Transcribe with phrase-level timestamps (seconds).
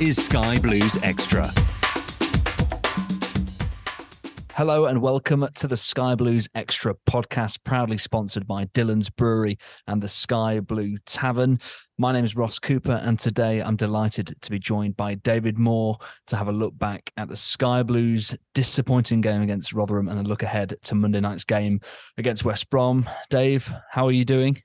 [0.00, 1.46] is Sky Blues Extra.
[4.54, 10.02] Hello and welcome to the Sky Blues Extra podcast, proudly sponsored by Dhillons Brewery and
[10.02, 11.60] the Sky Blue Tavern.
[11.98, 15.98] My name is Ross Cooper, and today I'm delighted to be joined by David Moore
[16.28, 20.22] to have a look back at the Sky Blues' disappointing game against Rotherham and a
[20.22, 21.78] look ahead to Monday night's game
[22.16, 23.06] against West Brom.
[23.28, 24.62] Dave, how are you doing?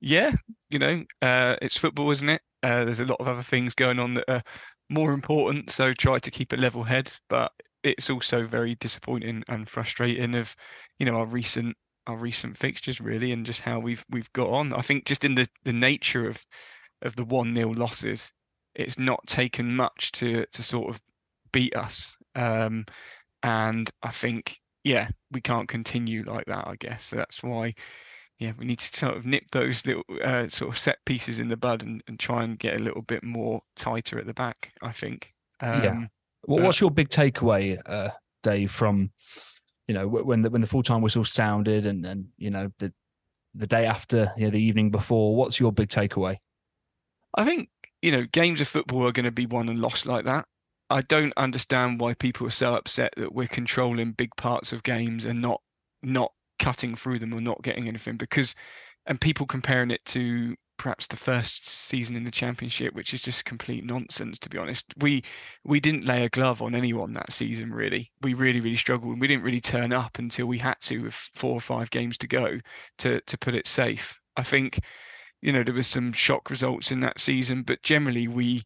[0.00, 0.32] Yeah,
[0.70, 2.40] you know, uh, it's football, isn't it?
[2.64, 4.42] Uh, there's a lot of other things going on that are
[4.88, 7.12] more important, so try to keep a level head.
[7.28, 7.52] But
[7.82, 10.56] it's also very disappointing and frustrating of,
[10.98, 11.76] you know, our recent
[12.06, 14.72] our recent fixtures really, and just how we've we've got on.
[14.72, 16.42] I think just in the the nature of
[17.02, 18.32] of the one 0 losses,
[18.74, 21.02] it's not taken much to to sort of
[21.52, 22.16] beat us.
[22.34, 22.86] Um,
[23.42, 26.66] and I think, yeah, we can't continue like that.
[26.66, 27.74] I guess so that's why
[28.38, 31.48] yeah, we need to sort of nip those little uh, sort of set pieces in
[31.48, 34.72] the bud and, and try and get a little bit more tighter at the back.
[34.82, 35.32] I think.
[35.60, 36.06] Um, yeah.
[36.46, 38.10] Well, what's your big takeaway, uh,
[38.42, 39.10] Dave, from
[39.86, 42.92] you know when the when the full time whistle sounded and and you know the
[43.54, 45.36] the day after, you know, the evening before?
[45.36, 46.38] What's your big takeaway?
[47.36, 47.68] I think
[48.02, 50.46] you know games of football are going to be won and lost like that.
[50.90, 55.24] I don't understand why people are so upset that we're controlling big parts of games
[55.24, 55.60] and not
[56.02, 56.32] not
[56.64, 58.54] cutting through them or not getting anything because
[59.04, 63.44] and people comparing it to perhaps the first season in the championship which is just
[63.44, 64.94] complete nonsense to be honest.
[64.96, 65.22] We
[65.62, 68.10] we didn't lay a glove on anyone that season really.
[68.22, 71.12] We really really struggled and we didn't really turn up until we had to with
[71.34, 72.60] four or five games to go
[72.98, 74.18] to to put it safe.
[74.34, 74.80] I think
[75.42, 78.62] you know there was some shock results in that season but generally we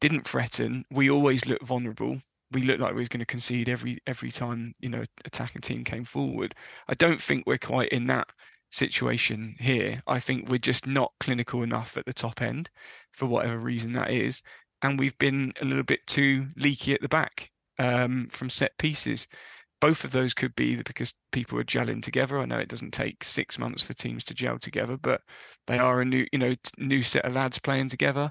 [0.00, 0.86] didn't threaten.
[0.90, 4.74] We always looked vulnerable we looked like we was going to concede every every time
[4.78, 6.54] you know attacking team came forward
[6.88, 8.28] i don't think we're quite in that
[8.74, 10.02] situation here.
[10.06, 12.70] I think we're just not clinical enough at the top end
[13.12, 14.42] for whatever reason that is.
[14.82, 19.28] And we've been a little bit too leaky at the back um, from set pieces.
[19.80, 22.38] Both of those could be because people are gelling together.
[22.38, 25.20] I know it doesn't take six months for teams to gel together, but
[25.66, 28.30] they are a new, you know, new set of lads playing together.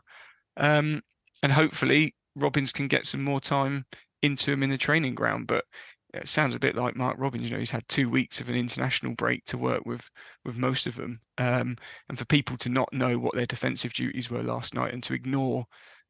[0.58, 1.02] Um,
[1.42, 3.86] and hopefully Robins can get some more time
[4.22, 5.48] into him in the training ground.
[5.48, 5.66] But
[6.14, 7.46] it sounds a bit like Mark Robins.
[7.46, 10.10] You know, he's had two weeks of an international break to work with
[10.46, 11.78] with most of them, um,
[12.10, 15.14] and for people to not know what their defensive duties were last night and to
[15.14, 15.66] ignore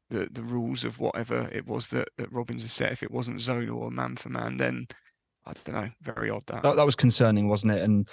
[0.10, 3.42] the the rules of whatever it was that, that Robins has set, if it wasn't
[3.42, 4.88] zone or man for man, then
[5.46, 6.64] I don't know, very odd that.
[6.64, 7.82] That, that was concerning, wasn't it?
[7.82, 8.08] And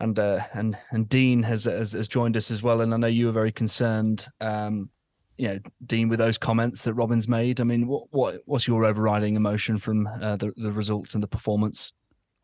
[0.00, 3.06] and uh, and and Dean has, has has joined us as well, and I know
[3.06, 4.26] you were very concerned.
[4.40, 4.90] Um,
[5.38, 7.60] you know, Dean, with those comments that Robin's made.
[7.60, 11.28] I mean, what what what's your overriding emotion from uh, the the results and the
[11.28, 11.92] performance?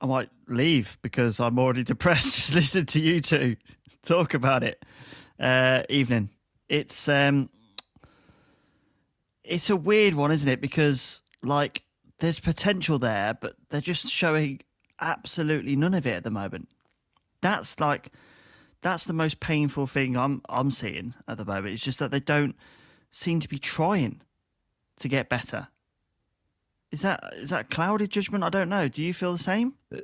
[0.00, 3.56] I might leave because I'm already depressed just listen to you two
[4.05, 4.85] talk about it.
[5.38, 6.31] Uh, evening.
[6.69, 7.49] It's um,
[9.44, 10.61] it's a weird one, isn't it?
[10.61, 11.82] Because like
[12.19, 14.61] there's potential there, but they're just showing
[15.00, 16.69] absolutely none of it at the moment.
[17.40, 18.12] That's like
[18.82, 21.75] that's the most painful thing I'm I'm seeing at the moment.
[21.75, 22.54] It's just that they don't
[23.10, 24.22] seem to be trying.
[24.98, 25.69] to get better.
[26.90, 28.44] Is that is that clouded judgment?
[28.44, 28.88] I don't know.
[28.88, 29.75] Do you feel the same?
[29.94, 29.98] Uh,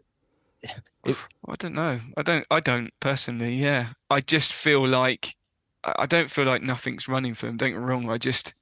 [1.49, 2.01] I don't know.
[2.17, 2.47] I don't.
[2.51, 3.55] I don't personally.
[3.55, 5.37] Yeah, I just feel like
[5.85, 7.57] I don't feel like nothing's running for them.
[7.57, 8.09] Don't get me wrong.
[8.11, 8.55] I just.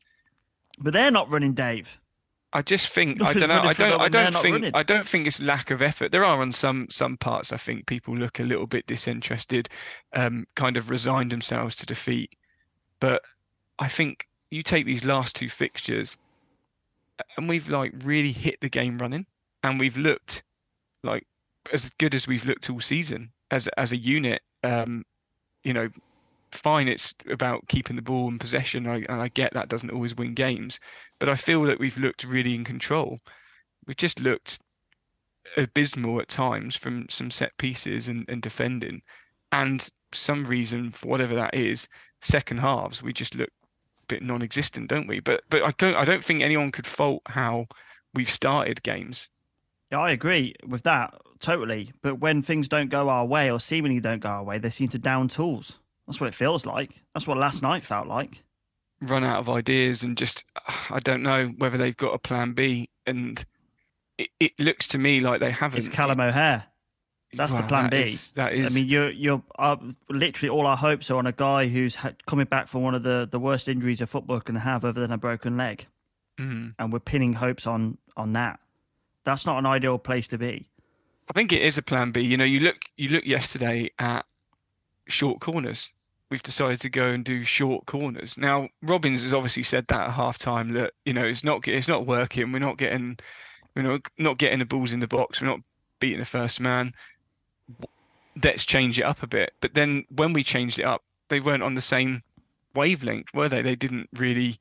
[0.79, 2.01] But they're not running, Dave.
[2.53, 3.63] I just think I don't know.
[3.63, 4.01] I don't.
[4.01, 4.71] I don't think.
[4.75, 6.13] I don't think it's lack of effort.
[6.13, 7.53] There are on some some parts.
[7.53, 9.69] I think people look a little bit disinterested,
[10.13, 12.31] um, kind of resigned themselves to defeat.
[13.01, 13.23] But
[13.79, 16.19] I think you take these last two fixtures,
[17.37, 19.27] and we've like really hit the game running,
[19.63, 20.43] and we've looked
[21.03, 21.27] like
[21.73, 24.43] as good as we've looked all season as as a unit.
[24.63, 25.05] Um,
[25.65, 25.89] you know,
[26.53, 30.17] fine, it's about keeping the ball in possession, I, and I get that doesn't always
[30.17, 30.81] win games,
[31.23, 33.21] but I feel that we've looked really in control.
[33.87, 34.59] We've just looked
[35.57, 39.03] abysmal at times from some set pieces and, and defending,
[39.53, 41.87] and some reason for whatever that is,
[42.23, 43.51] second halves we just look
[44.03, 45.21] a bit non-existent, don't we?
[45.21, 47.67] But but I don't I don't think anyone could fault how
[48.13, 49.29] we've started games.
[49.93, 51.93] Yeah, I agree with that totally.
[52.03, 54.89] But when things don't go our way or seemingly don't go our way, they seem
[54.89, 55.79] to down tools.
[56.09, 57.01] That's what it feels like.
[57.15, 58.43] That's what last night felt like.
[59.03, 60.45] Run out of ideas and just,
[60.89, 62.89] I don't know whether they've got a plan B.
[63.05, 63.45] And
[64.17, 65.81] it, it looks to me like they haven't.
[65.81, 66.65] It's Callum O'Hare.
[67.35, 68.03] That's the plan that B.
[68.03, 68.67] Is, that is.
[68.67, 69.77] I mean, you're you're uh,
[70.11, 73.03] literally all our hopes are on a guy who's ha- coming back from one of
[73.05, 75.87] the, the worst injuries a football can have, other than a broken leg,
[76.39, 76.75] mm.
[76.79, 78.61] and we're pinning hopes on on that.
[79.25, 80.69] That's not an ideal place to be.
[81.31, 82.21] I think it is a plan B.
[82.21, 84.27] You know, you look you look yesterday at
[85.09, 85.91] short corners.
[86.33, 88.39] We've decided to go and do short corners.
[88.39, 91.89] Now, Robins has obviously said that at half time that, you know, it's not it's
[91.89, 92.53] not working.
[92.53, 93.19] We're not getting
[93.77, 95.43] we're not not getting the balls in the box.
[95.43, 95.61] We're not
[96.01, 96.95] beating the first man.
[98.43, 99.53] Let's change it up a bit.
[99.61, 102.23] But then when we changed it up, they weren't on the same
[102.75, 103.61] wavelength, were they?
[103.61, 104.59] They didn't really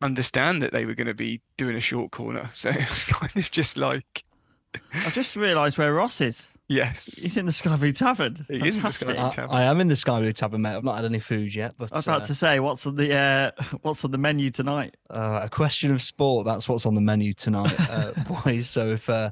[0.00, 2.50] understand that they were going to be doing a short corner.
[2.54, 4.22] So it was kind of just like
[4.92, 6.50] I just realised where Ross is.
[6.68, 7.18] Yes.
[7.18, 8.46] He's in the Sky Blue Tavern.
[8.48, 9.50] He is in the Sky Blue Tavern.
[9.50, 10.74] I, I, am in the Sky Blue Tavern, mate.
[10.74, 11.74] I've not had any food yet.
[11.78, 13.50] But I was about uh, to say, what's on the uh,
[13.82, 14.96] what's on the menu tonight?
[15.10, 16.46] Uh, a question of sport.
[16.46, 18.12] That's what's on the menu tonight, uh,
[18.44, 18.68] boys.
[18.68, 19.30] So if, uh,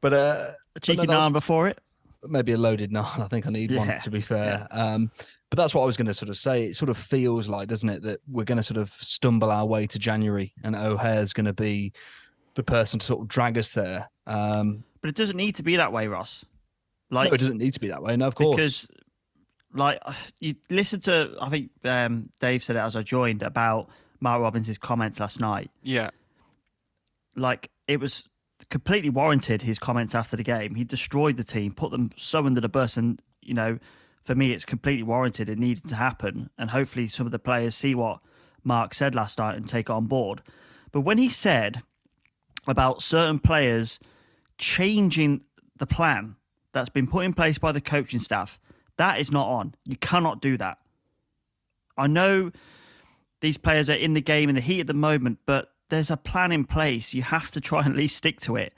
[0.00, 1.78] but uh, a cheeky but no, naan before it,
[2.22, 3.18] maybe a loaded naan.
[3.20, 3.78] I think I need Yeah.
[3.78, 4.66] one to be fair.
[4.70, 5.10] Um,
[5.50, 6.64] but that's what I was going to sort of say.
[6.64, 9.64] It sort of feels like, doesn't it, that we're going to sort of stumble our
[9.64, 11.92] way to January, and O'Hare's going to be
[12.54, 14.10] the person to sort of drag us there.
[14.26, 16.44] Um, but it doesn't need to be that way, Ross.
[17.10, 18.16] Like no, it doesn't need to be that way.
[18.16, 18.56] No, of course.
[18.56, 18.88] because
[19.74, 20.00] like
[20.40, 23.88] you listen to I think um, Dave said it as I joined about
[24.20, 25.70] Mark Robins' comments last night.
[25.82, 26.10] Yeah.
[27.36, 28.24] Like it was
[28.70, 30.76] completely warranted his comments after the game.
[30.76, 33.78] He destroyed the team, put them so under the bus and you know,
[34.24, 35.50] for me it's completely warranted.
[35.50, 38.20] It needed to happen and hopefully some of the players see what
[38.62, 40.42] Mark said last night and take it on board.
[40.92, 41.82] But when he said
[42.66, 43.98] about certain players
[44.58, 45.42] changing
[45.78, 46.36] the plan
[46.72, 48.60] that's been put in place by the coaching staff.
[48.96, 49.74] That is not on.
[49.84, 50.78] You cannot do that.
[51.96, 52.50] I know
[53.40, 56.16] these players are in the game in the heat at the moment, but there's a
[56.16, 57.14] plan in place.
[57.14, 58.74] You have to try and at least stick to it.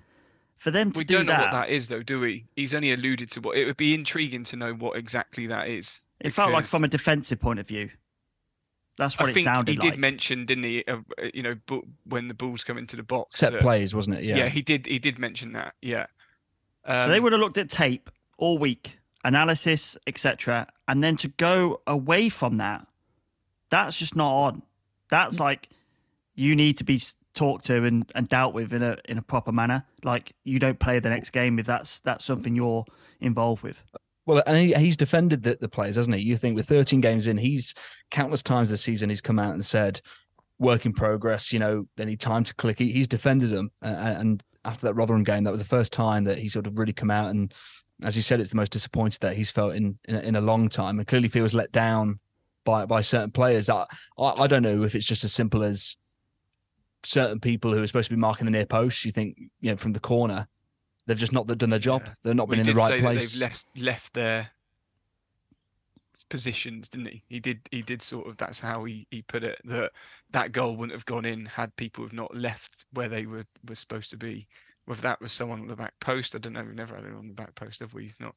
[0.57, 2.47] For them to we do don't know that, what that is, though, do we?
[2.57, 6.01] He's only alluded to what it would be intriguing to know what exactly that is.
[6.19, 7.91] it felt like from a defensive point of view.
[8.99, 10.85] That's what I it think sounded he did mention, didn't he?
[10.89, 13.95] Uh, uh, you know, bu- when the balls come into the box, Set that- plays,
[13.95, 14.25] wasn't it?
[14.25, 14.37] Yeah.
[14.39, 14.87] Yeah, he did.
[14.87, 15.75] He did mention that.
[15.83, 16.07] Yeah.
[16.87, 21.29] so they Um, would have looked at tape all week, analysis, etc., and then to
[21.29, 22.87] go away from that,
[23.71, 24.63] that's just not on.
[25.11, 25.69] That's like
[26.35, 27.01] you need to be
[27.35, 29.85] talked to and, and dealt with in a in a proper manner.
[30.05, 32.85] Like you don't play the next game if that's that's something you're
[33.21, 33.83] involved with.
[34.27, 36.23] Well, and he, he's defended the, the players, hasn't he?
[36.23, 37.75] You think with 13 games in, he's
[38.11, 40.01] countless times this season he's come out and said,
[40.59, 42.79] "Work in progress." You know, they need time to click.
[42.79, 46.25] He, he's defended them, uh, and after that Rotherham game, that was the first time
[46.25, 47.55] that he sort of really come out and,
[48.03, 50.41] as you said, it's the most disappointed that he's felt in in, a- in a
[50.41, 52.19] long time, and clearly feels let down
[52.65, 53.71] by by certain players.
[53.71, 53.87] I,
[54.19, 55.97] I I don't know if it's just as simple as
[57.05, 59.05] certain people who are supposed to be marking the near post.
[59.05, 60.49] You think, you know, from the corner.
[61.07, 62.03] They've just not done their job.
[62.05, 62.15] Yeah.
[62.23, 63.33] They've not well, been in the right place.
[63.33, 64.51] they've left left their
[66.29, 67.23] positions, didn't he?
[67.29, 67.61] He did.
[67.71, 68.37] He did sort of.
[68.37, 69.59] That's how he, he put it.
[69.65, 69.93] That
[70.31, 73.75] that goal wouldn't have gone in had people have not left where they were were
[73.75, 74.47] supposed to be.
[74.87, 76.63] Whether that was someone on the back post, I don't know.
[76.63, 78.05] We've never had it on the back post, have we?
[78.05, 78.35] He's not.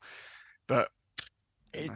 [0.67, 0.89] But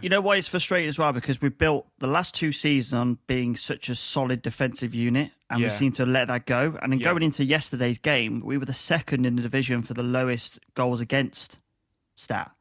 [0.01, 3.17] You know why it's frustrating as well because we've built the last two seasons on
[3.27, 6.77] being such a solid defensive unit, and we seem to let that go.
[6.81, 7.05] And then Yeah.
[7.11, 11.01] going into yesterday's game, we were the second in the division for the lowest goals
[11.01, 11.59] against
[12.15, 12.51] stat,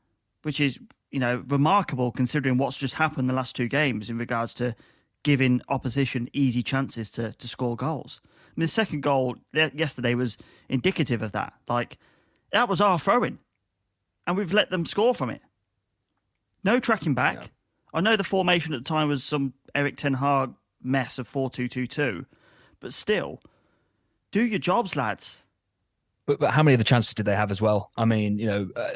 [0.43, 0.79] which is
[1.11, 4.75] you know remarkable considering what's just happened the last two games in regards to
[5.23, 8.21] giving opposition easy chances to to score goals.
[8.25, 10.37] I mean, the second goal yesterday was
[10.69, 11.53] indicative of that.
[11.69, 11.99] Like,
[12.53, 13.39] that was our throwing,
[14.27, 15.43] and we've let them score from it.
[16.65, 17.37] No tracking back.
[17.37, 17.47] Yeah.
[17.95, 20.51] I know the formation at the time was some Erik Ten Hag
[20.83, 22.27] mess of 4 2 2 2,
[22.81, 23.41] but still,
[24.31, 25.45] do your jobs, lads.
[26.27, 27.91] But, but how many of the chances did they have as well?
[27.97, 28.89] I mean, you know, uh,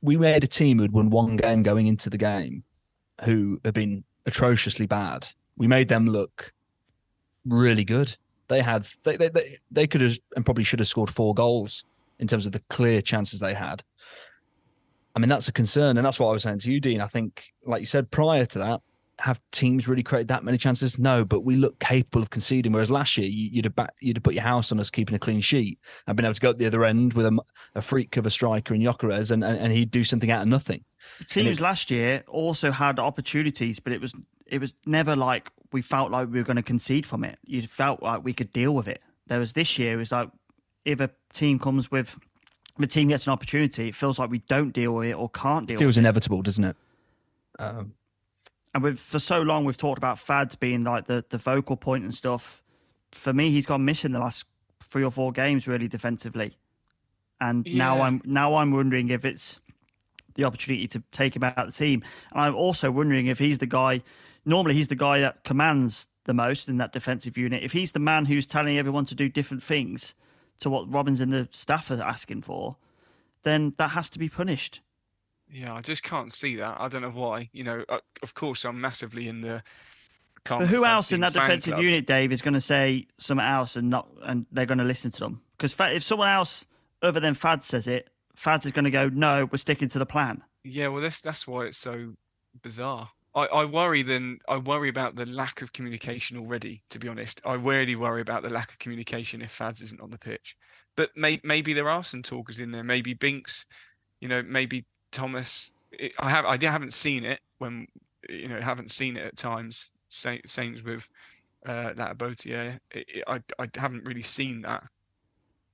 [0.00, 2.64] we made a team who'd won one game going into the game
[3.24, 5.28] who had been atrociously bad.
[5.56, 6.54] We made them look
[7.44, 8.16] really good.
[8.48, 11.84] They had they they they, they could have and probably should have scored four goals
[12.18, 13.82] in terms of the clear chances they had.
[15.14, 17.00] I mean, that's a concern, and that's what I was saying to you, Dean.
[17.00, 18.80] I think, like you said, prior to that,
[19.20, 20.98] have teams really created that many chances?
[20.98, 22.72] No, but we look capable of conceding.
[22.72, 25.14] Whereas last year, you, would have back, you'd have put your house on us keeping
[25.14, 27.38] a clean sheet and been able to go at the other end with a,
[27.74, 30.48] a freak of a striker in Gyökeres, and, and, and he'd do something out of
[30.48, 30.84] nothing.
[31.28, 34.14] Teams last year also had opportunities, but it was
[34.46, 37.38] it was never like we felt like we were going to concede from it.
[37.44, 39.00] You felt like we could deal with it.
[39.26, 40.30] There was this year, it was like
[40.84, 42.16] if a team comes with
[42.80, 45.66] the team gets an opportunity, it feels like we don't deal with it or can't
[45.66, 45.74] deal.
[45.74, 46.76] With it It feels with inevitable, doesn't it?
[47.58, 47.94] Um,
[48.74, 52.04] and we've for so long we've talked about Fads being like the the vocal point
[52.04, 52.62] and stuff.
[53.12, 54.44] For me, he's gone missing the last
[54.82, 56.56] three or four games really defensively,
[57.40, 57.78] and yeah.
[57.78, 59.60] now I'm now I'm wondering if it's
[60.34, 62.02] the opportunity to take him out of the team.
[62.32, 64.02] And I'm also wondering if he's the guy.
[64.44, 67.62] Normally, he's the guy that commands the most in that defensive unit.
[67.62, 70.14] If he's the man who's telling everyone to do different things
[70.60, 72.76] to what Robins and the staff are asking for,
[73.42, 74.80] then that has to be punished.
[75.50, 76.76] Yeah, I just can't see that.
[76.80, 77.50] I don't know why.
[77.52, 79.62] You know, uh, of course, I'm massively in the.
[80.44, 81.84] But who else in that defensive club.
[81.84, 85.10] unit, Dave, is going to say something else and not, and they're going to listen
[85.10, 85.42] to them?
[85.56, 86.64] Because if someone else
[87.02, 90.06] other than Fad says it, Faz is going to go, no, we're sticking to the
[90.06, 90.42] plan.
[90.64, 92.14] Yeah, well, that's that's why it's so
[92.62, 93.10] bizarre.
[93.40, 96.82] I, I worry then I worry about the lack of communication already.
[96.90, 100.10] To be honest, I really worry about the lack of communication if Fads isn't on
[100.10, 100.56] the pitch.
[100.96, 102.84] But may, maybe there are some talkers in there.
[102.84, 103.66] Maybe Binks,
[104.20, 105.72] you know, maybe Thomas.
[106.18, 107.86] I have I haven't seen it when
[108.28, 109.90] you know haven't seen it at times.
[110.12, 111.08] Saints with
[111.64, 112.80] uh, Latibeaudiere.
[113.26, 114.82] I I haven't really seen that.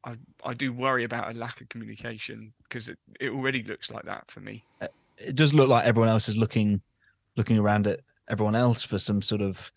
[0.05, 4.05] I, I do worry about a lack of communication because it, it already looks like
[4.05, 4.63] that for me.
[4.81, 4.87] Uh,
[5.19, 6.81] it does look like everyone else is looking
[7.37, 9.71] looking around at everyone else for some sort of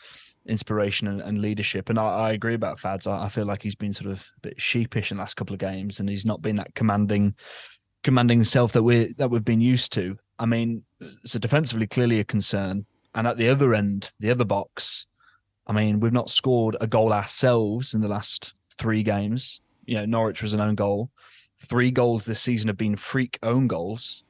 [0.46, 1.89] inspiration and, and leadership.
[1.89, 3.06] And I, I, agree about Fads.
[3.06, 5.54] I, I, feel like he's been sort of a bit sheepish in the last couple
[5.54, 7.36] of games, and he's not been that commanding
[8.04, 10.18] commanding self that we that we've been used to.
[10.39, 10.84] I mean,
[11.25, 15.06] so defensively clearly a concern, and at the other end, the other box,
[15.68, 20.06] I mean, we've not scored a goal ourselves in the last three games you know,
[20.06, 21.10] Norwich was an own goal.
[21.58, 24.24] Three goals this season have been freak own goals.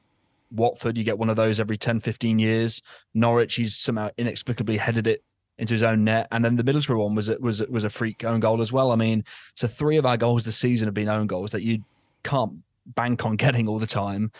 [0.50, 2.82] Watford, you get one of those every 10, 15 years.
[3.14, 5.22] Norwich, he's somehow inexplicably headed it
[5.58, 6.28] into his own net.
[6.30, 8.92] And then the Middlesbrough one was was was a freak own goal as well.
[8.92, 11.84] I mean, so three of our goals this season have been own goals that you
[12.22, 14.32] can't bank on getting all the time.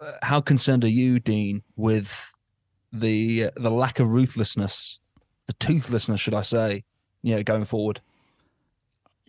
[0.00, 2.32] Uh, how concerned are you, Dean, with
[2.92, 5.00] the the lack of ruthlessness,
[5.46, 6.84] the toothlessness, should I say,
[7.22, 8.00] you know, going forward?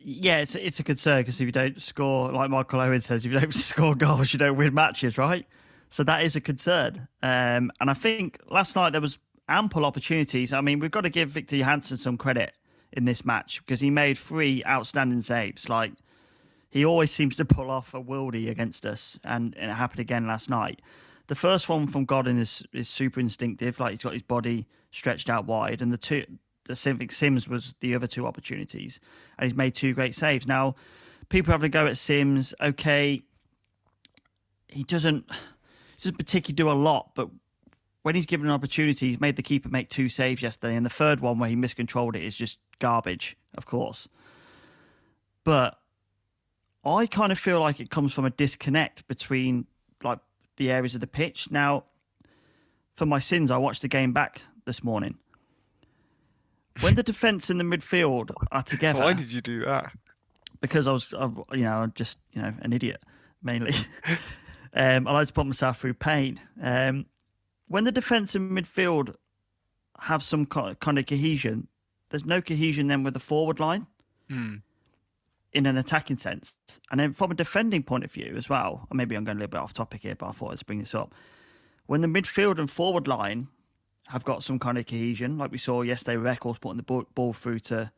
[0.05, 3.31] yeah, it's it's a concern because if you don't score, like Michael Owen says, if
[3.31, 5.47] you don't score goals, you don't win matches, right?
[5.93, 7.07] So that is a concern.
[7.21, 10.51] Um, and I think last night there was ample opportunities.
[10.51, 12.55] I mean, we've got to give Viktor Johansson some credit
[12.93, 15.69] in this match because he made three outstanding saves.
[15.69, 15.91] Like
[16.71, 20.25] he always seems to pull off a worldie against us, and, and it happened again
[20.25, 20.81] last night.
[21.27, 23.79] The first one from Godden is is super instinctive.
[23.79, 26.25] Like he's got his body stretched out wide, and the two
[26.63, 29.00] the Civic Simms was the other two opportunities,
[29.38, 30.47] and he's made two great saves.
[30.47, 30.73] Now,
[31.29, 32.51] people have to go at Simms.
[32.59, 33.21] Okay,
[34.67, 35.29] he doesn't
[36.03, 37.29] doesn't particularly do a lot, but
[38.03, 40.89] when he's given an opportunity, he's made the keeper make two saves yesterday, and the
[40.89, 44.07] third one where he miscontrolled it is just garbage, of course.
[45.43, 45.79] But
[46.86, 49.65] I kind of feel like it comes from a disconnect between
[50.03, 50.19] like
[50.57, 51.50] the areas of the pitch.
[51.50, 51.86] Now,
[52.95, 55.15] for my sins, I watched the game back this morning
[56.81, 59.00] when the defence and the midfield are together.
[59.00, 59.93] Why did you do that?
[60.60, 63.01] Because I was, I, you know, just you know, an idiot
[63.41, 63.74] mainly.
[64.73, 66.39] um, I like to put myself through pain.
[66.61, 67.05] Um,
[67.67, 69.15] when the defence and midfield
[70.01, 71.67] have some kind of cohesion,
[72.09, 73.87] there's no cohesion then with the forward line.
[74.29, 74.55] Hmm.
[75.51, 76.57] In an attacking sense,
[76.89, 79.51] and then from a defending point of view as well, maybe I'm going a little
[79.51, 81.13] bit off topic here, but I thought I'd bring this up.
[81.85, 83.49] When the midfield and forward line
[84.07, 87.05] have got some kind of cohesion, like we saw yesterday with Eccles putting the ball,
[87.13, 87.91] ball through to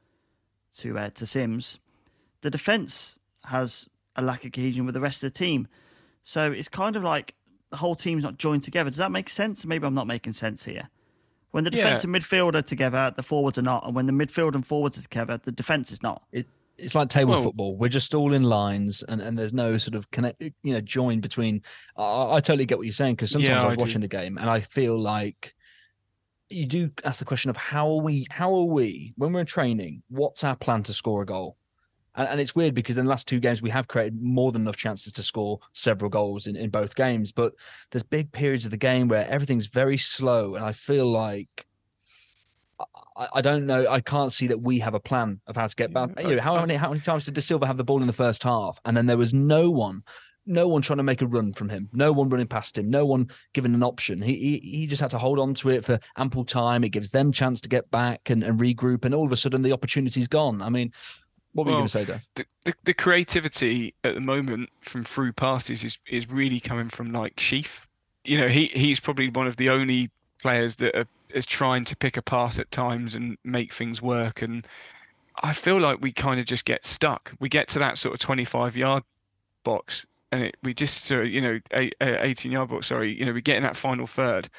[0.77, 1.79] to uh, to Simms.
[2.41, 5.67] The defence has a lack of cohesion with the rest of the team,
[6.27, 7.35] so it's kind of like
[7.69, 8.89] the whole team's not joined together.
[8.89, 9.63] Does that make sense?
[9.63, 10.89] Maybe I'm not making sense here.
[11.51, 12.09] When the defence yeah.
[12.09, 15.03] and midfield are together, the forwards are not, and when the midfield and forwards are
[15.03, 16.23] together, the defence is not.
[16.31, 16.47] It,
[16.79, 17.77] it's like table well, football.
[17.77, 21.21] We're just all in lines, and, and there's no sort of connect, you know, join
[21.21, 21.61] between.
[21.95, 24.07] I, I totally get what you're saying because sometimes yeah, I was I watching the
[24.07, 25.53] game and I feel like
[26.49, 28.25] you do ask the question of how are we?
[28.31, 30.01] How are we when we're in training?
[30.09, 31.55] What's our plan to score a goal?
[32.15, 34.63] And, and it's weird because in the last two games we have created more than
[34.63, 37.53] enough chances to score several goals in, in both games, but
[37.91, 41.65] there's big periods of the game where everything's very slow, and I feel like
[43.15, 43.87] I, I, don't know.
[43.89, 46.19] I can't see that we have a plan of how to get back.
[46.41, 48.95] How many how many times did Dasilva have the ball in the first half, and
[48.95, 50.03] then there was no one,
[50.45, 53.05] no one trying to make a run from him, no one running past him, no
[53.05, 54.21] one giving an option.
[54.21, 56.83] He he, he just had to hold on to it for ample time.
[56.83, 59.61] It gives them chance to get back and, and regroup, and all of a sudden
[59.61, 60.61] the opportunity's gone.
[60.61, 60.91] I mean.
[61.55, 62.27] What were well, you going to say, Dave?
[62.35, 67.11] The, the, the, creativity at the moment from through passes is, is really coming from
[67.13, 67.87] like Sheaf.
[68.25, 71.95] You know, he he's probably one of the only players that are is trying to
[71.95, 74.41] pick a pass at times and make things work.
[74.41, 74.67] And
[75.41, 77.33] I feel like we kind of just get stuck.
[77.39, 79.03] We get to that sort of 25 yard
[79.63, 81.59] box and it, we just, uh, you know,
[82.01, 84.49] 18 yard box, sorry, you know, we get in that final third,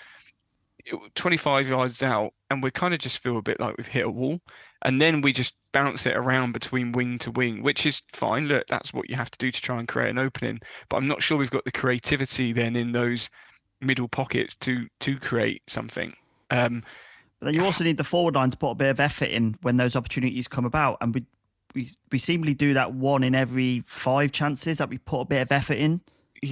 [1.15, 4.11] 25 yards out, and we kind of just feel a bit like we've hit a
[4.11, 4.41] wall.
[4.83, 8.47] And then we just bounce it around between wing to wing, which is fine.
[8.47, 10.61] Look, that's what you have to do to try and create an opening.
[10.89, 13.31] But I'm not sure we've got the creativity then in those
[13.81, 16.15] middle pockets to to create something.
[16.51, 16.85] Um,
[17.41, 19.57] but then you also need the forward line to put a bit of effort in
[19.63, 21.25] when those opportunities come about, and we
[21.75, 25.43] we we seemingly do that one in every five chances that we put a bit
[25.43, 26.01] of effort in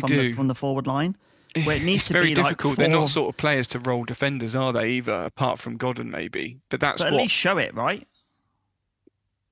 [0.00, 1.16] from the, from the forward line.
[1.62, 2.72] Where it needs it's to very be difficult.
[2.72, 2.84] Like four...
[2.84, 4.90] They're not sort of players to roll defenders, are they?
[4.92, 6.58] Either apart from Godden, maybe.
[6.68, 7.22] But that's but at what...
[7.22, 8.06] least show it, right?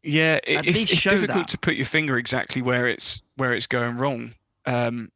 [0.03, 1.49] Yeah, it, it's, it's difficult that.
[1.49, 4.35] to put your finger exactly where it's where it's going wrong.
[4.67, 5.13] Um,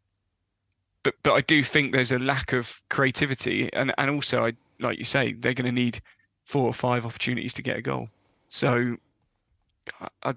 [1.02, 4.98] but but I do think there's a lack of creativity, and and also I like
[4.98, 6.00] you say, they're going to need
[6.44, 8.08] four or five opportunities to get a goal.
[8.48, 8.96] So,
[10.00, 10.34] I, I,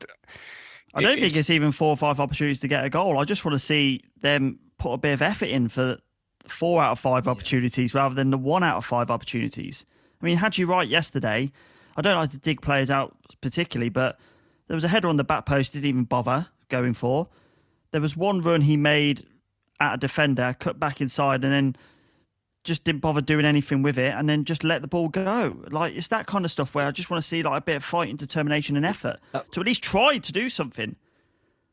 [0.95, 3.19] I don't think it's even four or five opportunities to get a goal.
[3.19, 5.97] I just want to see them put a bit of effort in for
[6.47, 9.85] four out of five opportunities rather than the one out of five opportunities.
[10.21, 11.51] I mean, had you right yesterday,
[11.95, 14.19] I don't like to dig players out particularly, but
[14.67, 17.27] there was a header on the back post, didn't even bother going for.
[17.91, 19.25] There was one run he made
[19.79, 21.75] at a defender, cut back inside, and then
[22.63, 25.57] just didn't bother doing anything with it and then just let the ball go.
[25.71, 27.77] Like it's that kind of stuff where I just want to see like a bit
[27.77, 30.95] of fighting, determination, and effort uh, to at least try to do something.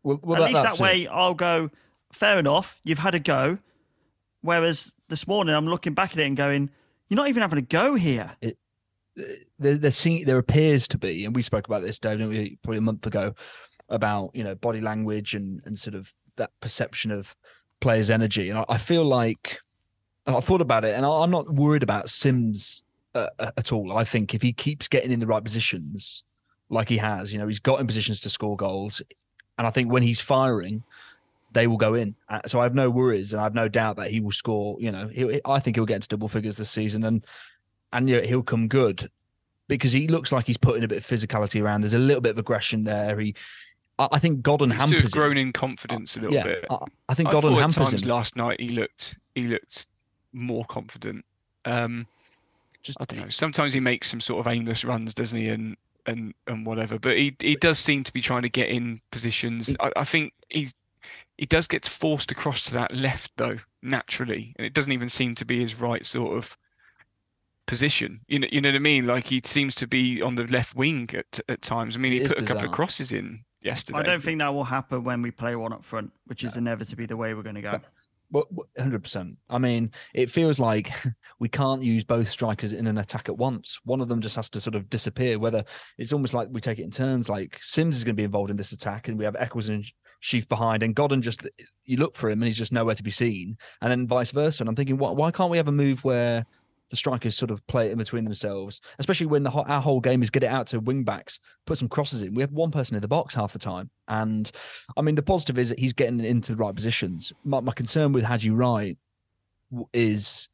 [0.02, 1.08] Well, well at that, least that way, it.
[1.08, 1.70] I'll go.
[2.12, 3.58] Fair enough, you've had a go.
[4.46, 6.70] Whereas this morning, I'm looking back at it and going,
[7.08, 8.56] "You're not even having a go here." It,
[9.58, 12.78] there, there, seem, there appears to be, and we spoke about this, Dave, we, probably
[12.78, 13.34] a month ago,
[13.88, 17.34] about you know body language and and sort of that perception of
[17.80, 19.58] players' energy, and I, I feel like
[20.26, 23.96] I thought about it, and I'm not worried about Simms uh, uh, at all.
[23.96, 26.22] I think if he keeps getting in the right positions,
[26.68, 29.02] like he has, you know, he's got in positions to score goals,
[29.58, 30.84] and I think when he's firing,
[31.52, 32.14] they will go in.
[32.28, 34.76] Uh, so I have no worries, and I have no doubt that he will score.
[34.80, 37.24] You know, he, I think he'll get into double figures this season, and
[37.92, 39.10] and you know, he'll come good
[39.68, 41.82] because he looks like he's putting a bit of physicality around.
[41.82, 43.18] There's a little bit of aggression there.
[43.18, 43.34] He
[43.98, 45.12] I think Godden He's hampers.
[45.12, 46.66] grown in confidence a little yeah, bit.
[46.68, 46.78] I,
[47.08, 48.08] I think Godden I hampers times him.
[48.08, 49.86] Last night he looked he looked
[50.32, 51.24] more confident.
[51.64, 52.06] Um,
[52.82, 53.28] just I don't know.
[53.30, 55.48] Sometimes he makes some sort of aimless runs, doesn't he?
[55.48, 56.98] And and and whatever.
[56.98, 59.74] But he he does seem to be trying to get in positions.
[59.80, 60.68] I, I think he
[61.36, 65.34] he does get forced across to that left though naturally, and it doesn't even seem
[65.36, 66.56] to be his right sort of
[67.66, 68.20] position.
[68.28, 69.06] You know, you know what I mean?
[69.06, 71.96] Like he seems to be on the left wing at at times.
[71.96, 73.98] I mean, he put a couple of crosses in yesterday.
[73.98, 77.06] I don't think that will happen when we play one up front, which is inevitably
[77.06, 77.80] the way we're going to go.
[78.30, 79.36] Well, hundred percent.
[79.48, 80.90] I mean, it feels like
[81.38, 83.78] we can't use both strikers in an attack at once.
[83.84, 85.38] One of them just has to sort of disappear.
[85.38, 85.64] Whether
[85.98, 87.28] it's almost like we take it in turns.
[87.28, 89.84] Like Simms is going to be involved in this attack, and we have Eccles and
[90.20, 91.46] Sheaf behind, and Godden just
[91.84, 94.62] you look for him and he's just nowhere to be seen, and then vice versa.
[94.62, 96.46] And I'm thinking, why, why can't we have a move where
[96.90, 100.22] the strikers sort of play it in between themselves, especially when the our whole game
[100.22, 102.34] is get it out to wing backs, put some crosses in.
[102.34, 104.50] We have one person in the box half the time, and
[104.96, 107.32] I mean the positive is that he's getting into the right positions.
[107.44, 108.96] My, my concern with Haji Wright
[109.92, 110.48] is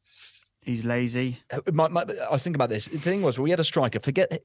[0.63, 1.39] he's lazy.
[1.51, 2.85] Uh, my, my, I was thinking about this.
[2.85, 3.99] The thing was, we had a striker.
[3.99, 4.43] Forget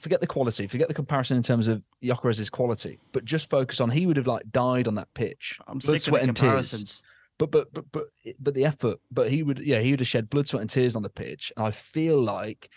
[0.00, 0.66] forget the quality.
[0.66, 4.26] Forget the comparison in terms of Gyökeres's quality, but just focus on he would have
[4.26, 5.58] like died on that pitch.
[5.66, 6.90] I'm Blood, sick of the comparisons.
[6.90, 7.02] Tears
[7.40, 8.04] but but but but
[8.38, 8.98] but the effort.
[9.10, 11.52] But he would yeah he would have shed blood, sweat, and tears on the pitch.
[11.56, 12.68] And I feel like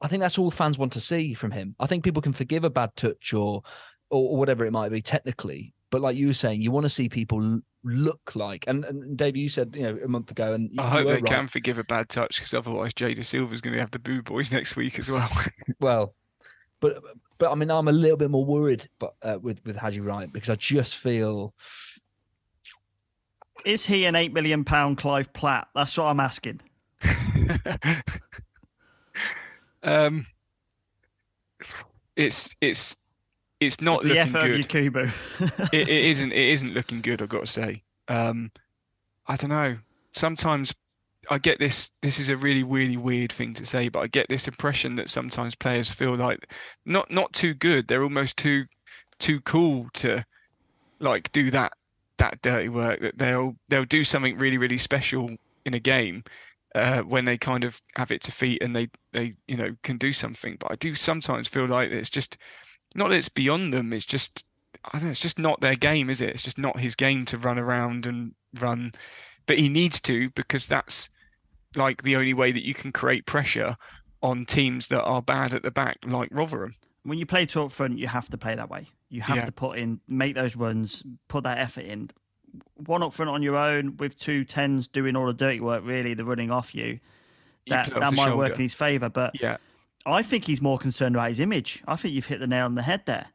[0.00, 1.74] I think that's all fans want to see from him.
[1.80, 3.62] I think people can forgive a bad touch or
[4.10, 7.08] or, whatever it might be technically, but like you were saying, you want to see
[7.08, 8.64] people look like.
[8.66, 11.24] And, and Dave, you said you know a month ago, and I hope they right.
[11.24, 14.50] can forgive a bad touch because otherwise Jay Dasilva's going to have the boo boys
[14.50, 15.30] next week as well.
[15.80, 16.14] well,
[16.80, 17.04] but
[17.36, 20.32] but I mean, I'm a little bit more worried, but uh, with with Haji Wright
[20.32, 21.54] because I just feel.
[23.66, 25.68] Is he an eight million pound Clive Platt?
[25.74, 26.62] That's what I'm asking.
[29.82, 30.26] um,
[32.16, 32.96] it's it's
[33.66, 34.68] it's not the looking good.
[34.68, 35.10] Kubu.
[35.72, 36.32] it, it isn't.
[36.32, 37.22] It isn't looking good.
[37.22, 37.82] I've got to say.
[38.08, 38.50] Um,
[39.26, 39.78] I don't know.
[40.12, 40.74] Sometimes
[41.30, 41.90] I get this.
[42.02, 45.10] This is a really, really weird thing to say, but I get this impression that
[45.10, 46.52] sometimes players feel like
[46.84, 47.88] not not too good.
[47.88, 48.66] They're almost too
[49.18, 50.24] too cool to
[50.98, 51.72] like do that
[52.18, 53.00] that dirty work.
[53.00, 55.30] That they'll they'll do something really, really special
[55.64, 56.24] in a game
[56.74, 59.98] uh, when they kind of have it to feet and they they you know can
[59.98, 60.56] do something.
[60.58, 62.38] But I do sometimes feel like it's just
[62.94, 63.92] not that it's beyond them.
[63.92, 64.44] It's just
[64.84, 65.10] I don't know.
[65.10, 66.30] It's just not their game, is it?
[66.30, 68.92] It's just not his game to run around and run.
[69.46, 71.08] But he needs to because that's
[71.76, 73.76] like the only way that you can create pressure
[74.22, 76.74] on teams that are bad at the back, like Rotherham.
[77.02, 78.88] When you play top front, you have to play that way.
[79.08, 79.44] You have yeah.
[79.44, 82.10] to put in, make those runs, put that effort in.
[82.76, 86.14] One up front on your own with two tens doing all the dirty work, really,
[86.14, 87.00] the running off you.
[87.68, 88.36] That that might shoulder.
[88.36, 89.58] work in his favour, but yeah,
[90.04, 91.82] I think he's more concerned about his image.
[91.86, 93.26] I think you've hit the nail on the head there.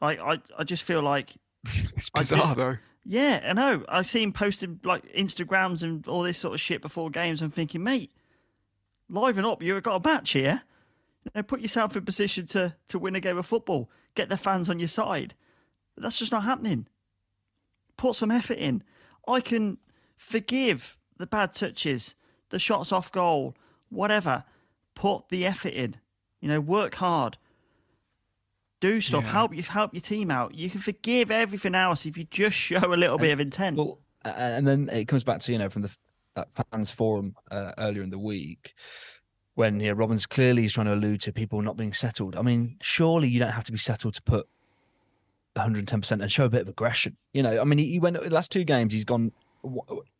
[0.00, 1.36] I I, I just feel like
[1.96, 2.76] it's bizarre though.
[3.04, 3.84] Yeah, I know.
[3.88, 7.40] I see him posting like Instagrams and all this sort of shit before games.
[7.40, 8.12] I'm thinking, mate,
[9.08, 9.62] liven up.
[9.62, 10.62] You've got a match here.
[11.24, 13.90] You know, put yourself in position to to win a game of football.
[14.14, 15.34] Get the fans on your side.
[15.94, 16.86] But that's just not happening.
[17.96, 18.82] Put some effort in.
[19.28, 19.78] I can
[20.16, 22.14] forgive the bad touches,
[22.48, 23.54] the shots off goal,
[23.90, 24.44] whatever
[25.00, 25.96] put the effort in.
[26.42, 27.38] You know, work hard.
[28.80, 29.24] Do stuff.
[29.24, 29.32] Yeah.
[29.32, 30.54] Help you help your team out.
[30.54, 33.76] You can forgive everything else if you just show a little and, bit of intent.
[33.76, 35.96] Well, and then it comes back to you know from the
[36.36, 38.74] that fans forum uh, earlier in the week
[39.54, 42.36] when yeah, Robins clearly is trying to allude to people not being settled.
[42.36, 44.48] I mean, surely you don't have to be settled to put
[45.56, 47.16] 110% and show a bit of aggression.
[47.32, 49.32] You know, I mean, he, he went the last two games, he's gone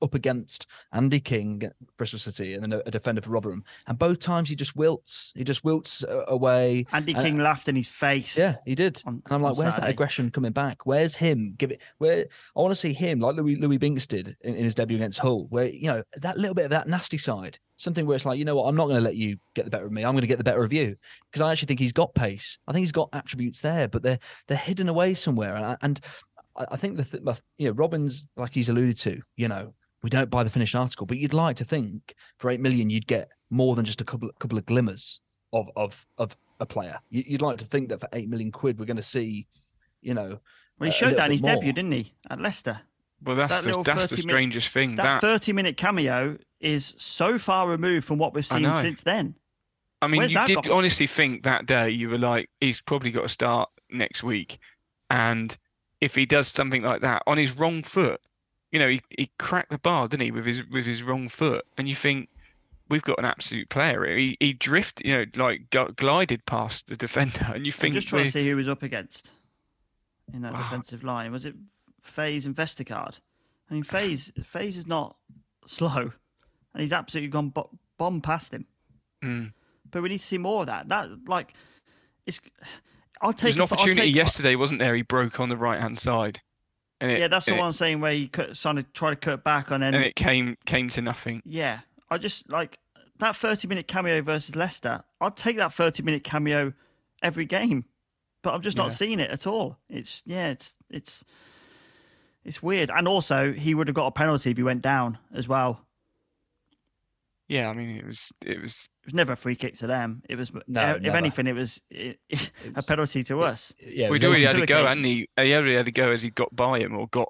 [0.03, 3.65] up against Andy King, Bristol City, and then a, defender for Rotherham.
[3.87, 5.33] And both times he just wilts.
[5.35, 6.87] He just wilts uh, away.
[6.93, 8.37] Andy and, King laughed in his face.
[8.37, 9.03] Yeah, he did.
[9.07, 9.87] On, and I'm like, where's Saturday.
[9.87, 10.87] that aggression coming back?
[10.87, 11.55] Where's him?
[11.57, 11.81] Give it.
[11.99, 12.27] Where
[12.57, 15.19] I want to see him, like Luis Luis Binks did in, in his debut against
[15.19, 17.59] Hull, where you know that little bit of that nasty side.
[17.77, 19.71] Something where it's like, you know what, I'm not going to let you get the
[19.71, 20.05] better of me.
[20.05, 20.97] I'm going to get the better of you
[21.31, 22.59] because I actually think he's got pace.
[22.69, 25.57] I think he's got attributes there, but they're they're hidden away somewhere.
[25.57, 26.01] And, and
[26.71, 30.45] I think the you know Robins, like he's alluded to, you know, we don't buy
[30.45, 33.85] the finished article, but you'd like to think for eight million you'd get more than
[33.85, 35.21] just a couple couple of glimmers
[35.53, 36.99] of of of a player.
[37.11, 39.47] You'd like to think that for eight million quid we're going to see,
[40.03, 40.41] you know.
[40.79, 41.57] Well, he showed that in his more.
[41.57, 42.81] debut, didn't he, at Leicester?
[43.23, 44.95] Well, that's that the, that's the strangest minute, thing.
[44.97, 49.35] That, that thirty-minute cameo is so far removed from what we've seen since then.
[50.01, 53.23] I mean, Where's you did honestly think that day you were like, he's probably got
[53.23, 54.59] to start next week,
[55.11, 55.55] and
[56.01, 58.21] if he does something like that on his wrong foot,
[58.73, 61.65] you know, he, he cracked the bar, didn't he, with his with his wrong foot?
[61.77, 62.29] And you think
[62.89, 64.05] we've got an absolute player.
[64.17, 68.09] He he drifted, you know, like glided past the defender, and you think I'm just
[68.09, 69.33] trying to see who he was up against
[70.33, 70.59] in that oh.
[70.59, 71.33] defensive line.
[71.33, 71.55] Was it
[72.03, 73.21] Faes and Vestergaard?
[73.71, 75.17] I mean, Faes Faes is not
[75.67, 76.13] slow,
[76.75, 77.53] and he's absolutely gone
[77.99, 78.67] bomb past him.
[79.23, 79.53] Mm.
[79.91, 80.89] But we need to see more of that.
[80.89, 81.55] That like
[82.27, 82.41] it's.
[83.21, 84.95] I'll take an opportunity take, yesterday, wasn't there?
[84.95, 86.41] He broke on the right hand side.
[87.01, 89.73] It, yeah, that's the one I'm saying where he cut, to try to cut back
[89.73, 91.43] on, and it came came to nothing.
[91.47, 91.81] Yeah,
[92.11, 92.79] I just like
[93.19, 95.03] that 30 minute cameo versus Leicester.
[95.21, 96.75] I'd take that 30 minute cameo
[97.23, 97.87] every game,
[98.43, 98.93] but I'm just not yeah.
[98.93, 99.79] seeing it at all.
[99.89, 101.25] It's yeah, it's it's
[102.45, 102.91] it's weird.
[102.91, 105.81] And also, he would have got a penalty if he went down as well.
[107.51, 110.23] Yeah, I mean, it was it was it was never a free kick to them.
[110.29, 111.17] It was no, if never.
[111.17, 113.75] anything, it was, it, it a penalty to us.
[113.85, 115.29] Yeah, we'd already had a go, hadn't he?
[115.37, 117.29] He already had a go as he got by him or got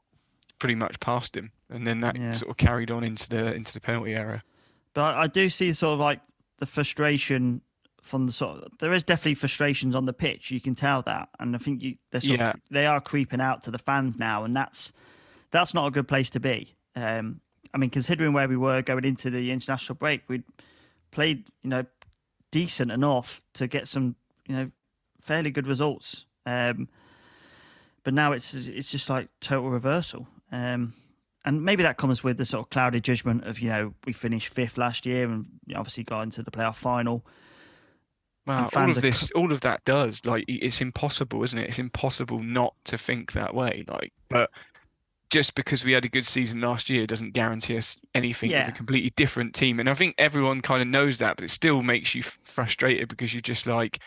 [0.59, 2.33] pretty much past him, and then that yeah.
[2.33, 4.43] sort of carried on into the into the penalty area.
[4.93, 6.21] But I do see sort of like
[6.59, 7.63] the frustration
[8.03, 8.59] from the sort.
[8.59, 10.51] Of, there is definitely frustrations on the pitch.
[10.51, 12.51] You can tell that, and I think you they're sort yeah.
[12.51, 14.93] of, they are creeping out to the fans now, and that's
[15.51, 16.77] that's not a good place to be.
[16.95, 17.41] Um,
[17.73, 20.45] I mean, considering where we were going into the international break, we'd
[21.11, 21.87] played, you know,
[22.51, 24.71] decent enough to get some, you know,
[25.21, 26.25] fairly good results.
[26.47, 26.89] Um,
[28.03, 30.27] but now it's it's just like total reversal.
[30.51, 30.95] Um,
[31.45, 34.49] and maybe that comes with the sort of cloudy judgment of you know we finished
[34.49, 37.25] fifth last year and obviously got into the playoff final.
[38.47, 41.69] Wow, all of this, all of that does like it's impossible, isn't it?
[41.69, 43.85] It's impossible not to think that way.
[43.87, 44.51] Like, but
[45.31, 48.67] just because we had a good season last year doesn't guarantee us anything Yeah.
[48.67, 49.79] with a completely different team.
[49.79, 53.33] And I think everyone kind of knows that, but it still makes you frustrated because
[53.33, 54.01] you're just like,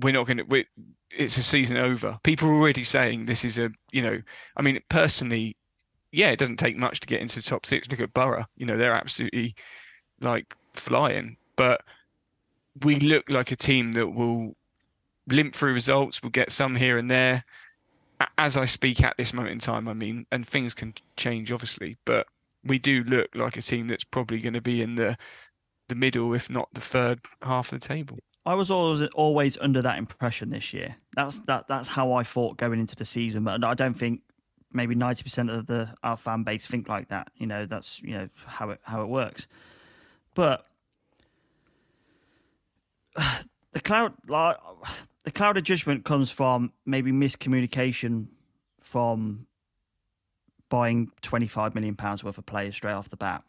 [0.00, 0.64] we're not going to.
[1.10, 2.18] It's a season over.
[2.24, 3.70] People are already saying this is a.
[3.92, 4.22] You know,
[4.56, 5.56] I mean, personally,
[6.10, 7.88] yeah, it doesn't take much to get into the top six.
[7.90, 8.46] Look at Boro.
[8.56, 9.54] You know, they're absolutely
[10.20, 11.82] like flying, but
[12.82, 14.56] we look like a team that will
[15.28, 16.22] limp through results.
[16.22, 17.44] We'll get some here and there.
[18.38, 21.96] As I speak at this moment in time, I mean, and things can change obviously,
[22.04, 22.26] but
[22.64, 25.16] we do look like a team that's probably going to be in the
[25.88, 28.18] the middle, if not the third half of the table.
[28.44, 30.96] I was always always under that impression this year.
[31.14, 34.22] That's that that's how I thought going into the season, but I don't think
[34.72, 37.30] maybe ninety percent of the our fan base think like that.
[37.36, 39.46] You know, that's you know how it how it works.
[40.34, 40.66] But
[43.72, 44.56] the cloud like
[45.24, 48.26] the cloud of judgment comes from maybe miscommunication
[48.80, 49.46] from
[50.68, 53.42] buying twenty five million pounds worth of players straight off the bat.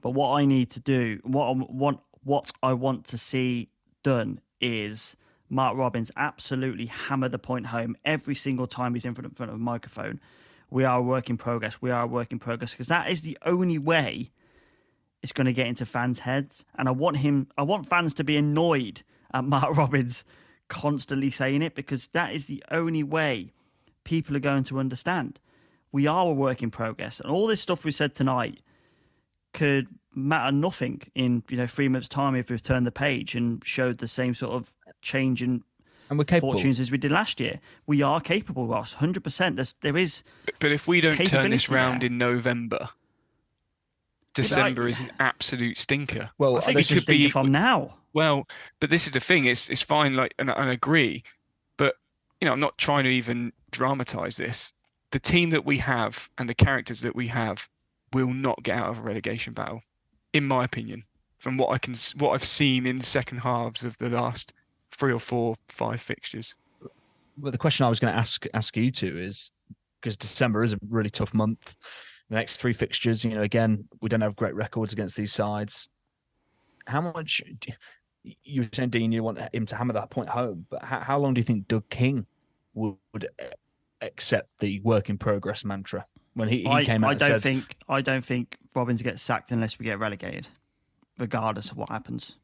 [0.00, 3.68] But what I need to do, what I want, what I want to see
[4.02, 5.16] done is
[5.48, 9.50] Mark Robins absolutely hammer the point home every single time he's in front, in front
[9.50, 10.20] of a microphone.
[10.70, 11.82] We are a work in progress.
[11.82, 14.30] We are a work in progress because that is the only way
[15.22, 16.64] it's going to get into fans' heads.
[16.78, 19.02] And I want him, I want fans to be annoyed
[19.34, 20.24] at Mark Robins
[20.70, 23.52] constantly saying it because that is the only way
[24.04, 25.38] people are going to understand.
[25.92, 28.60] We are a work in progress, and all this stuff we said tonight
[29.52, 33.62] could matter nothing in you know three months' time if we've turned the page and
[33.64, 35.62] showed the same sort of change in
[36.08, 36.52] and we're capable.
[36.52, 37.60] fortunes as we did last year.
[37.86, 39.56] We are capable, Ross, hundred percent.
[39.80, 40.24] There's.
[40.44, 42.08] But, but if we don't turn this round there.
[42.08, 42.90] in November,
[44.34, 46.30] December is an absolute stinker.
[46.38, 47.96] Well, I think we it's a could be- from now.
[48.12, 48.46] Well,
[48.80, 49.44] but this is the thing.
[49.44, 50.16] It's it's fine.
[50.16, 51.22] Like, and, I- and I agree.
[51.76, 51.96] But
[52.40, 54.72] you know, I'm not trying to even dramatize this.
[55.12, 57.68] The team that we have and the characters that we have
[58.12, 59.82] will not get out of a relegation battle,
[60.32, 61.04] in my opinion.
[61.38, 64.52] From what I can, what I've seen in the second halves of the last
[64.92, 66.54] three or four, five fixtures.
[67.40, 69.50] Well, the question I was going to ask ask you to is
[70.00, 71.76] because December is a really tough month.
[72.30, 75.88] The next three fixtures, you know, again, we don't have great records against these sides.
[76.86, 77.42] How much
[78.44, 81.18] you- were saying, Dean, you want him to hammer that point home, but how, how
[81.18, 82.26] long do you think Doug King
[82.74, 83.28] would, would
[84.00, 87.42] accept the work in progress mantra when he, he I, came out I don't said,
[87.42, 90.46] think I don't think Robins gets sacked unless we get relegated,
[91.18, 92.36] regardless of what happens.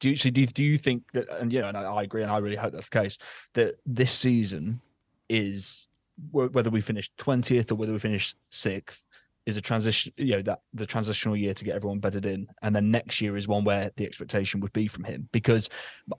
[0.00, 2.22] do you, so do, do you think that, and you know, and I, I agree,
[2.22, 3.18] and I really hope that's the case,
[3.54, 4.80] that this season
[5.28, 5.86] is
[6.32, 9.04] whether we finish 20th or whether we finish sixth
[9.46, 12.46] is a transition, you know, that the transitional year to get everyone bedded in.
[12.62, 15.70] And then next year is one where the expectation would be from him because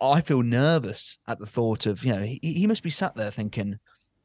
[0.01, 3.31] I feel nervous at the thought of, you know, he, he must be sat there
[3.31, 3.77] thinking,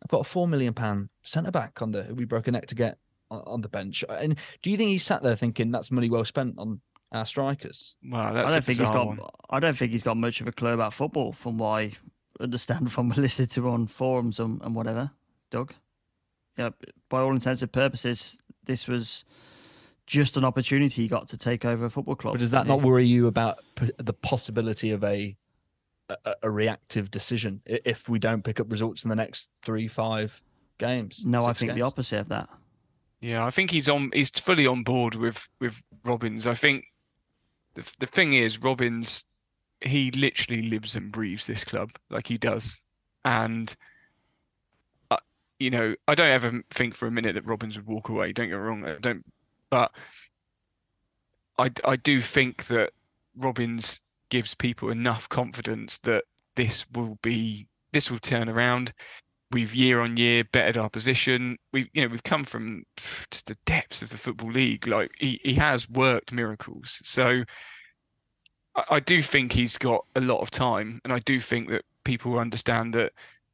[0.02, 2.66] I've got a four million pound centre back on the, who we broke a neck
[2.68, 2.98] to get
[3.30, 4.04] on, on the bench.
[4.08, 6.80] And do you think he's sat there thinking that's money well spent on
[7.12, 7.96] our strikers?
[8.04, 9.06] Wow, that's I a don't think he's bizarre got.
[9.06, 9.20] one.
[9.50, 11.92] I don't think he's got much of a clue about football, from what I
[12.40, 15.10] understand from listening to on forums and, and whatever.
[15.50, 15.74] Doug,
[16.58, 16.70] yeah,
[17.08, 19.24] by all intents and purposes, this was
[20.06, 22.34] just an opportunity he got to take over a football club.
[22.34, 25.36] But does that not worry you about p- the possibility of a,
[26.08, 30.40] a a reactive decision if we don't pick up results in the next three, five
[30.78, 31.22] games?
[31.24, 32.48] No, I six think the opposite of that.
[33.20, 34.10] Yeah, I think he's on.
[34.12, 36.46] He's fully on board with with Robins.
[36.46, 36.84] I think
[37.74, 39.24] the the thing is, Robins,
[39.80, 42.82] he literally lives and breathes this club like he does,
[43.24, 43.74] and
[45.64, 48.32] you know, I don't ever think for a minute that Robins would walk away.
[48.32, 49.24] Don't get wrong, I don't.
[49.70, 49.92] But
[51.58, 52.90] I I do think that
[53.36, 56.24] Robins gives people enough confidence that
[56.56, 58.92] this will be this will turn around
[59.54, 61.56] we've year on year bettered our position.
[61.72, 62.84] We've you know we've come from
[63.30, 64.86] just the depths of the football league.
[64.86, 67.00] Like he, he has worked miracles.
[67.04, 67.44] So
[68.76, 71.84] I, I do think he's got a lot of time, and I do think that
[72.04, 73.12] people understand that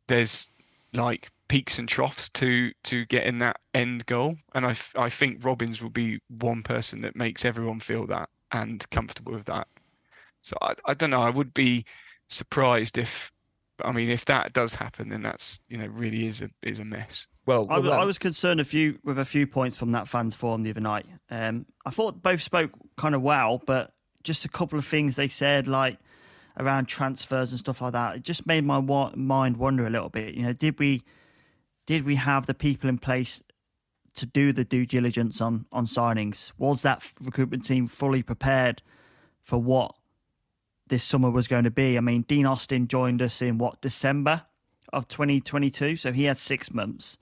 [0.08, 0.50] there's
[0.92, 4.36] like peaks and troughs to to get in that end goal.
[4.54, 8.88] And I I think Robins will be one person that makes everyone feel that and
[8.90, 9.68] comfortable with that.
[10.42, 11.22] So I I don't know.
[11.22, 11.84] I would be
[12.28, 13.32] surprised if
[13.84, 16.84] I mean, if that does happen, then that's you know really is a is a
[16.84, 17.26] mess.
[17.46, 20.34] Well, I, well, I was concerned a few with a few points from that fans
[20.34, 21.06] forum the other night.
[21.30, 25.28] Um, I thought both spoke kind of well, but just a couple of things they
[25.28, 25.98] said, like
[26.60, 30.08] around transfers and stuff like that, it just made my wa- mind wander a little
[30.08, 30.34] bit.
[30.34, 31.02] You know, did we
[31.86, 33.42] did we have the people in place
[34.14, 36.52] to do the due diligence on on signings?
[36.58, 38.82] Was that recruitment team fully prepared
[39.40, 39.94] for what
[40.88, 41.96] this summer was going to be?
[41.96, 44.42] I mean, Dean Austin joined us in what December
[44.92, 47.16] of 2022, so he had six months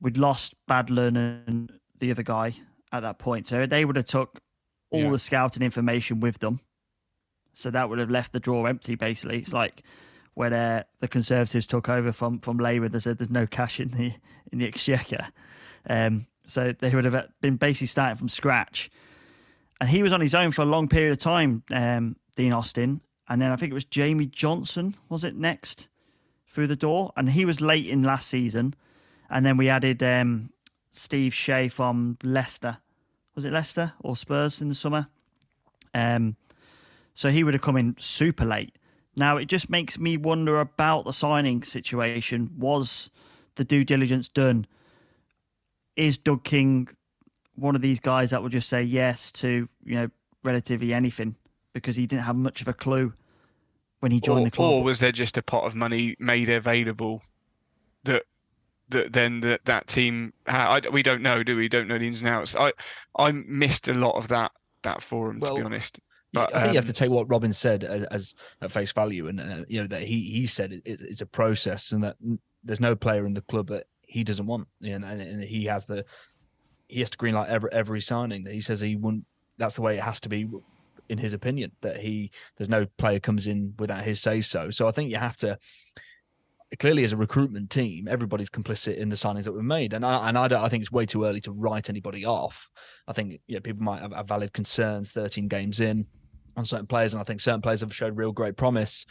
[0.00, 2.54] we'd lost Badlan and the other guy
[2.92, 4.40] at that point, so they would have took
[4.90, 5.10] all Yeah.
[5.10, 6.60] the scouting information with them.
[7.52, 8.94] So that would have left the drawer empty.
[8.94, 9.82] Basically, it's like
[10.34, 12.88] when uh, the Conservatives took over from from Labour.
[12.88, 14.14] They said there's no cash in the
[14.52, 15.28] in the exchequer,
[15.88, 18.90] um, so they would have been basically starting from scratch.
[19.80, 23.00] And he was on his own for a long period of time, um, Dean Austin,
[23.28, 25.88] and then I think it was Jamie Johnson was it next
[26.46, 28.74] through the door, and he was late in last season,
[29.30, 30.50] and then we added um,
[30.90, 32.78] Steve Shea from Leicester.
[33.34, 35.08] Was it Leicester or Spurs in the summer?
[35.94, 36.36] Um,
[37.20, 38.78] so he would have come in super late.
[39.14, 42.48] Now it just makes me wonder about the signing situation.
[42.56, 43.10] Was
[43.56, 44.66] the due diligence done?
[45.96, 46.88] Is Doug King
[47.56, 50.08] one of these guys that will just say yes to you know
[50.42, 51.36] relatively anything
[51.74, 53.12] because he didn't have much of a clue
[53.98, 54.72] when he joined or, the club?
[54.72, 57.22] or was there just a pot of money made available
[58.04, 58.22] that
[58.88, 60.32] that then that that team?
[60.46, 61.68] I, we don't know, do we?
[61.68, 62.56] Don't know the ins and outs.
[62.56, 62.72] I
[63.14, 64.52] I missed a lot of that
[64.84, 66.00] that forum to be honest.
[66.32, 68.92] But I think you have to um, take what Robin said as, as at face
[68.92, 72.04] value, and uh, you know that he he said it, it, it's a process, and
[72.04, 72.16] that
[72.62, 75.64] there's no player in the club that he doesn't want, you know, and, and he
[75.64, 76.04] has the
[76.88, 79.24] he has to greenlight every every signing that he says he wouldn't.
[79.58, 80.48] That's the way it has to be,
[81.08, 81.72] in his opinion.
[81.80, 84.70] That he there's no player comes in without his say so.
[84.70, 85.58] So I think you have to
[86.78, 90.28] clearly as a recruitment team, everybody's complicit in the signings that were made, and I
[90.28, 92.70] and I, don't, I think it's way too early to write anybody off.
[93.08, 96.06] I think you know, people might have, have valid concerns 13 games in
[96.60, 99.06] on certain players, and I think certain players have showed real great promise.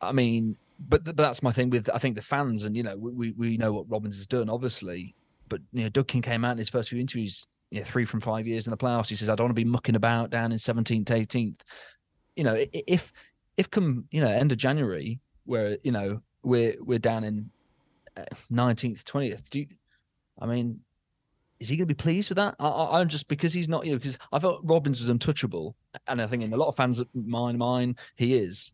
[0.00, 2.96] I mean, but, but that's my thing with I think the fans, and you know,
[2.96, 5.14] we we know what Robins has done, obviously,
[5.48, 8.04] but you know, Doug King came out in his first few interviews, you know, three
[8.04, 9.08] from five years in the playoffs.
[9.08, 11.60] He says, "I don't want to be mucking about down in 17th, 18th."
[12.36, 13.12] You know, if
[13.56, 17.50] if come you know end of January, where you know we're we're down in
[18.16, 19.66] uh, 19th, 20th, do you,
[20.40, 20.80] I mean,
[21.60, 22.54] is he going to be pleased with that?
[22.58, 26.22] I, I'm just because he's not, you know, because I thought Robins was untouchable, and
[26.22, 28.72] I think in a lot of fans of mine, mine, he is.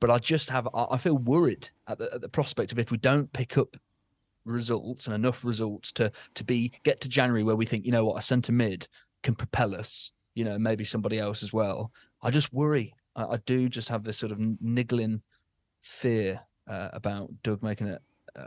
[0.00, 2.90] But I just have, I, I feel worried at the, at the prospect of if
[2.90, 3.76] we don't pick up
[4.44, 8.04] results and enough results to to be get to January where we think, you know
[8.04, 8.86] what, a centre mid
[9.22, 11.90] can propel us, you know, maybe somebody else as well.
[12.22, 12.94] I just worry.
[13.16, 15.22] I, I do just have this sort of niggling
[15.80, 17.98] fear uh, about Doug making a,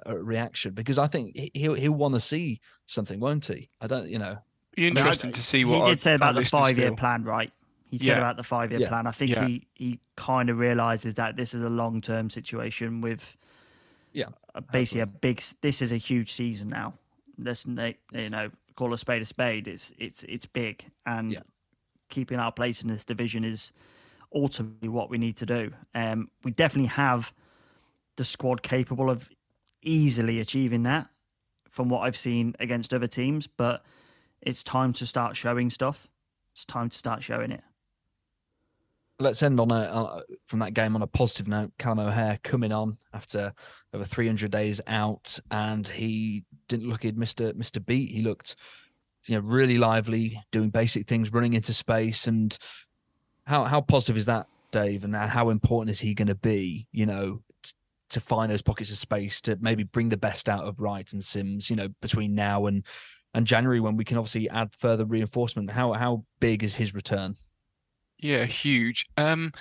[0.05, 3.69] a reaction because I think he- he'll he'll want to see something, won't he?
[3.81, 4.37] I don't, you know.
[4.75, 7.51] be interesting to see what he did say about the five year plan, right?
[7.89, 8.17] He said Yeah.
[8.17, 8.89] about the five year Yeah.
[8.89, 9.07] plan.
[9.07, 9.45] I think Yeah.
[9.47, 13.35] he he kind of realizes that this is a long term situation with
[14.13, 15.41] Yeah, a, basically a big.
[15.61, 16.93] This is a huge season now.
[17.37, 19.67] Let's you know call a spade a spade.
[19.67, 21.41] It's it's it's big, and Yeah.
[22.09, 23.71] keeping our place in this division is
[24.33, 25.71] ultimately what we need to do.
[25.95, 27.33] Um, we definitely have
[28.17, 29.29] the squad capable of
[29.81, 31.07] easily achieving that
[31.69, 33.83] from what I've seen against other teams, but
[34.41, 36.07] it's time to start showing stuff.
[36.53, 37.63] It's time to start showing it.
[39.19, 41.71] let's end on a uh, from that game on a positive note.
[41.77, 43.53] Callum O'Hare coming on after
[43.93, 48.11] over 300 days out, and he didn't look he'd missed missed a beat.
[48.11, 48.55] He looked,
[49.25, 52.27] you know, really lively, doing basic things, running into space.
[52.27, 52.57] And
[53.45, 55.03] how how positive is that, Dave?
[55.03, 56.87] And how important is he going to be?
[56.91, 57.41] You know.
[58.09, 61.11] T- To find those pockets of space to maybe bring the best out of Wright
[61.13, 62.85] and Simms, you know, between now and
[63.33, 65.71] and January when we can obviously add further reinforcement.
[65.71, 67.35] How how big is his return?
[68.19, 69.05] Yeah, huge.
[69.17, 69.51] Um,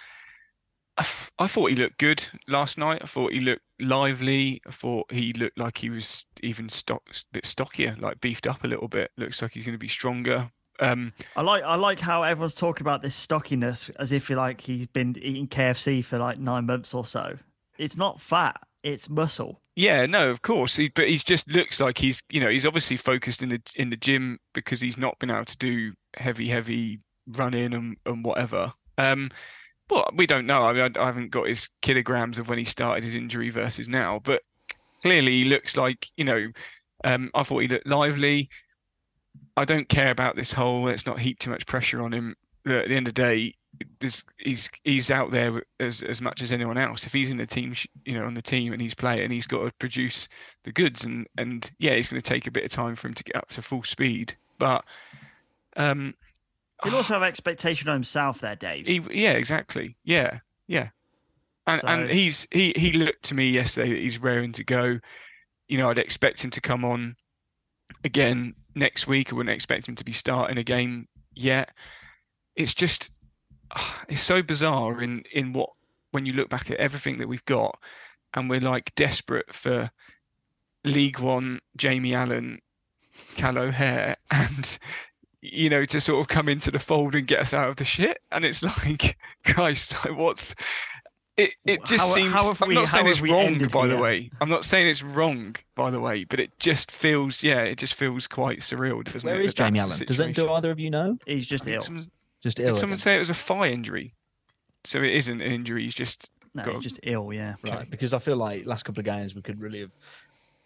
[0.96, 1.06] I,
[1.38, 3.00] I thought he looked good last night.
[3.02, 4.61] I thought he looked lively.
[4.66, 8.64] I thought he looked like he was even stock, a bit stockier, like beefed up
[8.64, 9.11] a little bit.
[9.16, 10.50] Looks like he's going to be stronger.
[10.80, 14.61] Um, I like I like how everyone's talking about this stockiness as if you like
[14.61, 17.37] he's been eating KFC for like nine months or so.
[17.78, 19.62] It's not fat; it's muscle.
[19.76, 20.76] Yeah, no, of course.
[20.76, 23.90] He, but he just looks like he's, you know, he's obviously focused in the in
[23.90, 28.72] the gym because he's not been able to do heavy, heavy running and and whatever.
[28.98, 29.30] Um,
[29.88, 30.64] but we don't know.
[30.64, 33.88] I mean, I, I haven't got his kilograms of when he started his injury versus
[33.88, 34.42] now, but
[35.02, 36.48] clearly he looks like, you know,
[37.04, 38.50] um, I thought he looked lively.
[39.56, 42.34] I don't care about this whole let's not heap too much pressure on him.
[42.66, 43.54] At the end of the day,
[44.38, 47.04] he's he's out there as as much as anyone else.
[47.04, 47.74] If he's in the team,
[48.04, 50.29] you know, on the team and he's playing, and he's got to produce
[50.64, 51.04] the goods.
[51.04, 53.37] And and yeah, it's going to take a bit of time for him to get
[53.37, 54.37] up to full speed.
[54.58, 54.85] But
[55.76, 56.14] um,
[56.85, 58.87] He'll also have expectation on himself there, Dave.
[58.87, 59.96] he, yeah, exactly.
[60.04, 60.90] Yeah, yeah.
[61.66, 65.00] And and he's he he looked to me yesterday that he's raring to go.
[65.68, 67.16] You know, I'd expect him to come on
[68.04, 69.33] again next week.
[69.33, 71.70] I wouldn't expect him to be starting a game yet.
[72.56, 73.10] It's just
[74.08, 75.71] it's so bizarre in in what
[76.10, 77.79] when you look back at everything that we've got,
[78.35, 79.90] and we're like desperate for
[80.85, 82.60] League One Jamie Allen
[83.37, 84.79] Cal O'Hare and
[85.40, 87.85] you know to sort of come into the fold and get us out of the
[87.85, 88.19] shit.
[88.31, 90.54] And it's like, Christ, like what's
[91.37, 91.50] it?
[91.64, 92.33] It just How- seems.
[92.33, 94.31] how have I'm we- not saying how it's have we wrong, ended by the way.
[94.40, 96.25] I'm not saying it's wrong, by the way.
[96.25, 99.44] But it just feels, yeah, it just feels quite surreal, doesn't Where it?
[99.46, 99.98] is that Jamie Allen?
[100.06, 101.16] Does it, do either of you know?
[101.27, 101.81] He's just I think ill.
[101.83, 102.10] someone-
[102.42, 102.98] Just Did someone again?
[102.98, 104.14] say it was a thigh injury?
[104.84, 105.82] So it isn't an injury.
[105.84, 107.32] He's just No, got he's just ill.
[107.32, 107.54] Yeah.
[107.64, 107.88] right?
[107.90, 109.90] Because I feel like last couple of games we could really have,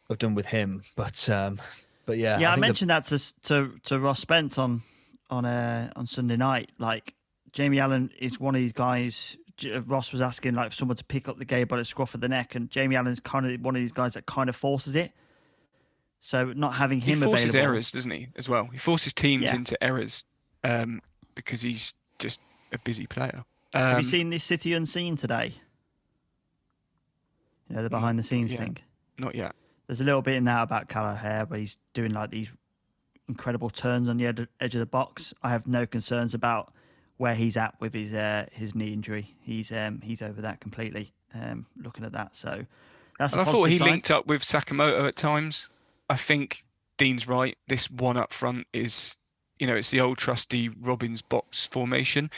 [0.08, 1.60] have done with him, but um,
[2.04, 4.82] but yeah, yeah, I, think the- mentioned that to to to Ross Spence on
[5.30, 6.70] on uh, on Sunday night.
[6.78, 7.14] Like
[7.52, 9.36] Jamie Allen is one of these guys.
[9.64, 12.14] Uh, Ross was asking like for someone to pick up the game by the scruff
[12.14, 14.56] of the neck, and Jamie Allen's kind of one of these guys that kind of
[14.56, 15.12] forces it.
[16.20, 18.28] So not having he him forces available, errors, doesn't he?
[18.36, 19.56] As well, he forces teams Yeah.
[19.56, 20.24] into errors
[20.64, 21.00] um,
[21.34, 22.40] because he's just
[22.72, 23.44] a busy player.
[23.72, 25.54] Have Um, you seen this City Unseen today?
[27.68, 28.78] You know the behind the scenes thing.
[29.18, 29.54] Not yet.
[29.86, 32.48] There's a little bit in that about Callagher where he's doing like these
[33.28, 35.32] incredible turns on the ed- edge of the box.
[35.42, 36.72] I have no concerns about
[37.16, 39.34] where he's at with his uh, his knee injury.
[39.40, 41.12] He's um, he's over that completely.
[41.34, 42.66] Um, looking at that, so
[43.18, 43.34] that's.
[43.34, 43.88] I thought he sign.
[43.88, 45.68] linked up with Sakamoto at times.
[46.10, 46.64] I think
[46.98, 47.56] Dean's right.
[47.68, 49.16] This one up front is,
[49.62, 52.32] you know, it's the old trusty Robins box formation.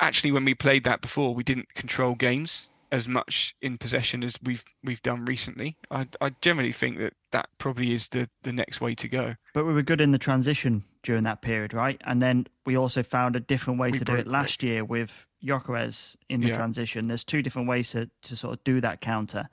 [0.00, 4.32] Actually, when we played that before, we didn't control games as much in possession as
[4.42, 5.76] we've we've done recently.
[5.90, 9.34] I I generally think that that probably is the the next way to go.
[9.52, 12.00] But we were good in the transition during that period, right?
[12.06, 15.26] And then we also found a different way We to do it last year with
[15.44, 16.56] Gyökeres in the Yeah.
[16.56, 17.06] transition.
[17.08, 19.50] There's two different ways to, to sort of do that counter.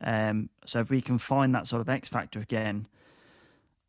[0.00, 2.88] Um, so if we can find that sort of X factor again,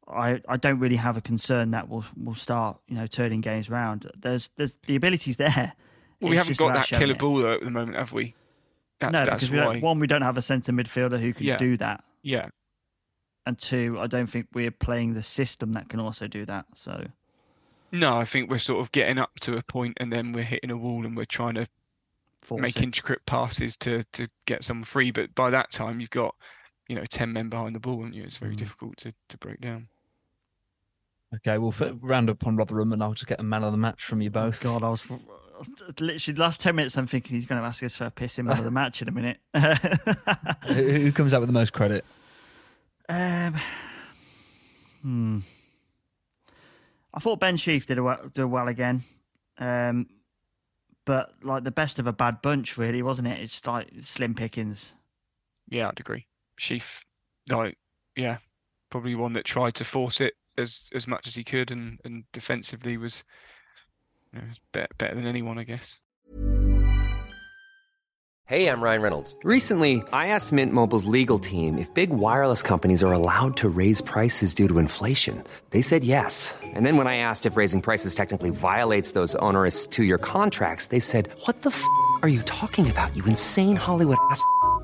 [0.09, 3.69] I, I don't really have a concern that we'll we'll start you know turning games
[3.69, 4.09] around.
[4.15, 5.73] There's there's the abilities there.
[6.21, 8.33] Well, we haven't got that killer ball though at the moment, have we?
[8.99, 9.79] That's, no, that's because we why.
[9.79, 11.57] one we don't have a centre midfielder who can Yeah.
[11.57, 12.49] do that, Yeah,
[13.45, 16.65] and two I don't think we're playing the system that can also do that.
[16.73, 17.07] So
[17.91, 20.71] no, I think we're sort of getting up to a point and then we're hitting
[20.71, 21.67] a wall and we're trying to
[22.41, 22.83] force make it.
[22.83, 25.11] intricate passes to to get some free.
[25.11, 26.33] But by that time, you've got
[26.87, 28.23] you know ten men behind the ball, and you?
[28.23, 28.59] It's very Mm.
[28.59, 29.89] difficult to to break down.
[31.35, 33.77] Okay, we'll f- round up on Rotherham, and I'll just get a man of the
[33.77, 34.61] match from you both.
[34.61, 35.69] God, I was, I was
[35.99, 36.97] literally the last ten minutes.
[36.97, 39.01] I'm thinking he's going to ask us for a piss him out of the match
[39.01, 39.39] in a minute.
[39.53, 42.05] who, who comes out with the most credit?
[43.09, 43.55] um,
[45.01, 45.39] hmm.
[47.13, 49.03] I thought Ben Sheaf did a well, did well again,
[49.57, 50.07] um,
[51.05, 53.39] but like the best of a bad bunch, really, wasn't it?
[53.41, 54.93] It's like slim pickings.
[55.67, 56.27] Yeah, I'd agree.
[56.57, 57.03] Sheaf,
[57.49, 57.77] like
[58.15, 58.37] yeah,
[58.89, 62.23] probably one that tried to force it as as much as he could, and and
[62.31, 63.23] defensively was
[64.33, 65.99] you know, better, better than anyone, I guess.
[68.47, 69.35] Hey, I'm Ryan Reynolds.
[69.43, 73.99] Recently, I asked Mint Mobile's legal team if big wireless companies are allowed to raise
[73.99, 75.43] prices due to inflation.
[75.71, 76.55] They said yes.
[76.63, 80.87] And then when I asked if raising prices technically violates those onerous two year contracts,
[80.87, 81.83] they said, What the f
[82.21, 84.41] are you talking about, you insane Hollywood ass?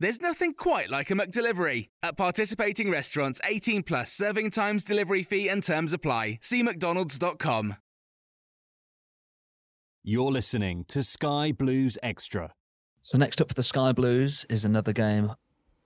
[0.00, 1.88] There's nothing quite like a McDelivery.
[2.02, 6.38] At participating restaurants, 18 plus serving times, delivery fee, and terms apply.
[6.40, 7.76] See McDonald's.com.
[10.04, 12.52] You're listening to Sky Blues Extra.
[13.02, 15.32] So next up for the Sky Blues is another game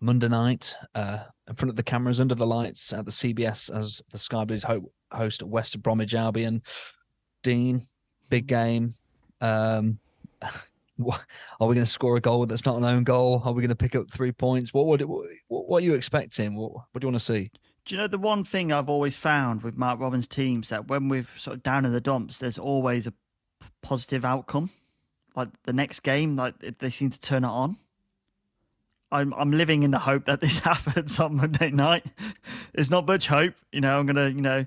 [0.00, 4.02] Monday night uh, in front of the cameras under the lights at the CBS as
[4.10, 6.62] the Sky Blues ho- host West Bromwich Albion.
[7.42, 7.88] Dean,
[8.28, 8.94] big game.
[9.40, 9.98] Um,
[10.40, 10.52] what,
[11.60, 13.42] are we going to score a goal that's not an own goal?
[13.44, 14.72] Are we going to pick up three points?
[14.72, 16.54] What would what, what are you expecting?
[16.54, 17.50] What, what do you want to see?
[17.84, 21.08] Do you know the one thing I've always found with Mark Robins' teams that when
[21.08, 23.12] we're sort of down in the dumps, there's always a
[23.82, 24.70] positive outcome.
[25.34, 27.76] Like the next game, like they seem to turn it on.
[29.10, 32.04] I'm I'm living in the hope that this happens on Monday night.
[32.74, 33.98] There's not much hope, you know.
[33.98, 34.66] I'm gonna, you know,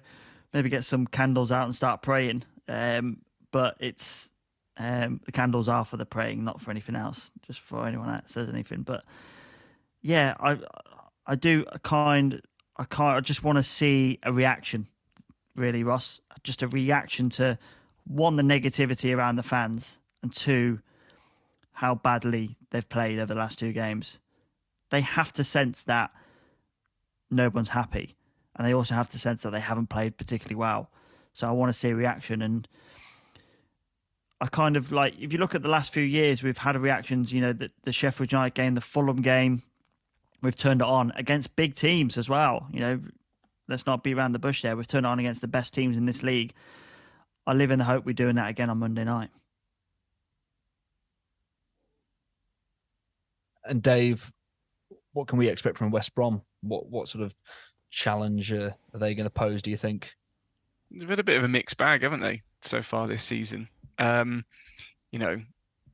[0.53, 2.43] maybe get some candles out and start praying.
[2.67, 3.17] Um,
[3.51, 4.31] but it's
[4.77, 7.31] um, the candles are for the praying, not for anything else.
[7.45, 9.03] Just for anyone that says anything, but
[10.01, 10.57] yeah, I
[11.25, 12.41] I do a kind
[12.77, 14.87] I kind I just want to see a reaction,
[15.55, 16.19] really, Ross.
[16.43, 17.57] Just a reaction to
[18.05, 20.79] one the negativity around the fans, and two
[21.71, 24.19] how badly they've played over the last two games.
[24.91, 26.11] They have to sense that
[27.31, 28.15] no one's happy,
[28.55, 30.89] and they also have to sense that they haven't played particularly well.
[31.33, 32.41] So I want to see a reaction.
[32.41, 32.67] And
[34.41, 37.31] I kind of like, if you look at the last few years, we've had reactions,
[37.31, 39.63] you know, the, the Sheffield United game, the Fulham game,
[40.41, 42.67] we've turned it on against big teams as well.
[42.71, 42.99] You know,
[43.67, 44.75] let's not be around the bush there.
[44.75, 46.53] We've turned it on against the best teams in this league.
[47.47, 49.29] I live in the hope we're doing that again on Monday night.
[53.63, 54.31] And Dave,
[55.13, 56.41] what can we expect from West Brom?
[56.61, 57.33] What what sort of
[57.89, 59.61] challenge uh, are they going to pose?
[59.61, 60.15] Do you think?
[60.91, 63.69] They've had a bit of a mixed bag, haven't they, so far this season?
[63.99, 64.45] Um,
[65.11, 65.41] you know,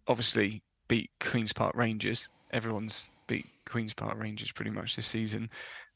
[0.07, 2.27] obviously beat Queens Park Rangers.
[2.51, 5.49] Everyone's beat Queens Park Rangers pretty much this season.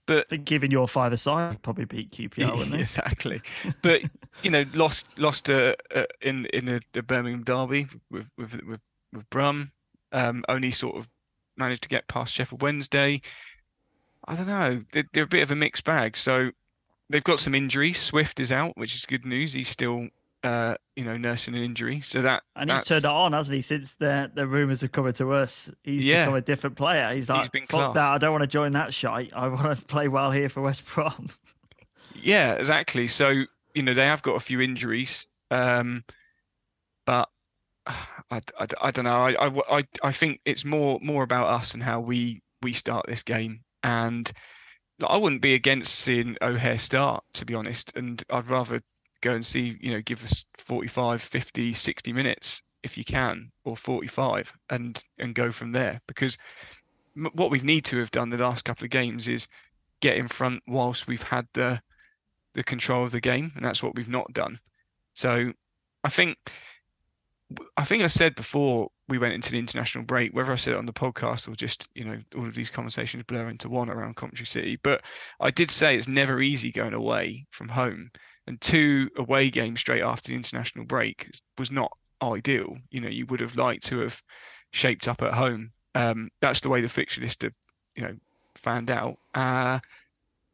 [0.08, 2.80] But given your five aside, probably beat QPR, wouldn't they?
[2.80, 3.42] exactly.
[3.82, 4.02] But
[4.44, 8.80] you know, lost lost uh, uh, in in the, the, Birmingham derby with with with,
[9.12, 9.72] with Brum.
[10.12, 11.10] Um, only sort of
[11.58, 13.22] managed to get past Sheffield Wednesday.
[14.28, 14.84] I don't know.
[14.92, 16.18] They're, they're, a bit of a mixed bag.
[16.18, 16.52] So
[17.10, 18.00] they've got some injuries.
[18.00, 19.54] Swift is out, which is good news.
[19.54, 20.08] He's still,
[20.46, 22.02] uh, you know, nursing an injury.
[22.02, 23.62] So that and he's turned it on, hasn't he?
[23.64, 26.26] Since the the rumours have come to us, he's yeah.
[26.26, 27.14] become a different player.
[27.16, 28.14] He's like, he's fuck that.
[28.14, 29.34] I don't want to join that shite.
[29.36, 31.30] I want to play well here for West Brom.
[32.14, 33.08] yeah, exactly.
[33.08, 36.04] So you know they have got a few injuries, um,
[37.08, 37.28] but
[37.88, 39.18] I, I, I don't know.
[39.18, 43.24] I, I, I think it's more more about us and how we we start this
[43.24, 43.62] game.
[43.82, 44.32] And
[45.04, 47.92] I wouldn't be against seeing O'Hare start, to be honest.
[47.96, 48.82] And I'd rather
[49.22, 53.76] go and see, you know, give us 45, 50, 60 minutes if you can, or
[53.76, 56.02] 45, and and go from there.
[56.08, 56.38] Because
[57.34, 59.48] what we need to have done the last couple of games is
[60.02, 61.82] get in front whilst we've had the
[62.54, 64.60] the control of the game, and that's what we've not done.
[65.14, 65.54] So
[66.04, 66.38] I think
[67.78, 70.80] I think I said before we went into the international break, whether I said it
[70.80, 74.16] on the podcast or just, you know, all of these conversations blur into one around
[74.16, 74.80] Coventry City.
[74.82, 75.04] But
[75.40, 78.10] I did say it's never easy going away from home.
[78.48, 81.92] And two away games straight after the international break was not
[82.22, 82.78] ideal.
[82.92, 84.22] You know, you would have liked to have
[84.72, 85.72] shaped up at home.
[85.96, 87.52] Um, that's the way the fixture list, you
[88.04, 88.16] know,
[88.56, 89.18] found out.
[89.34, 89.80] Uh,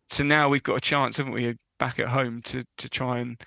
[0.09, 3.41] so now we've got a chance, haven't we, back at home to to try and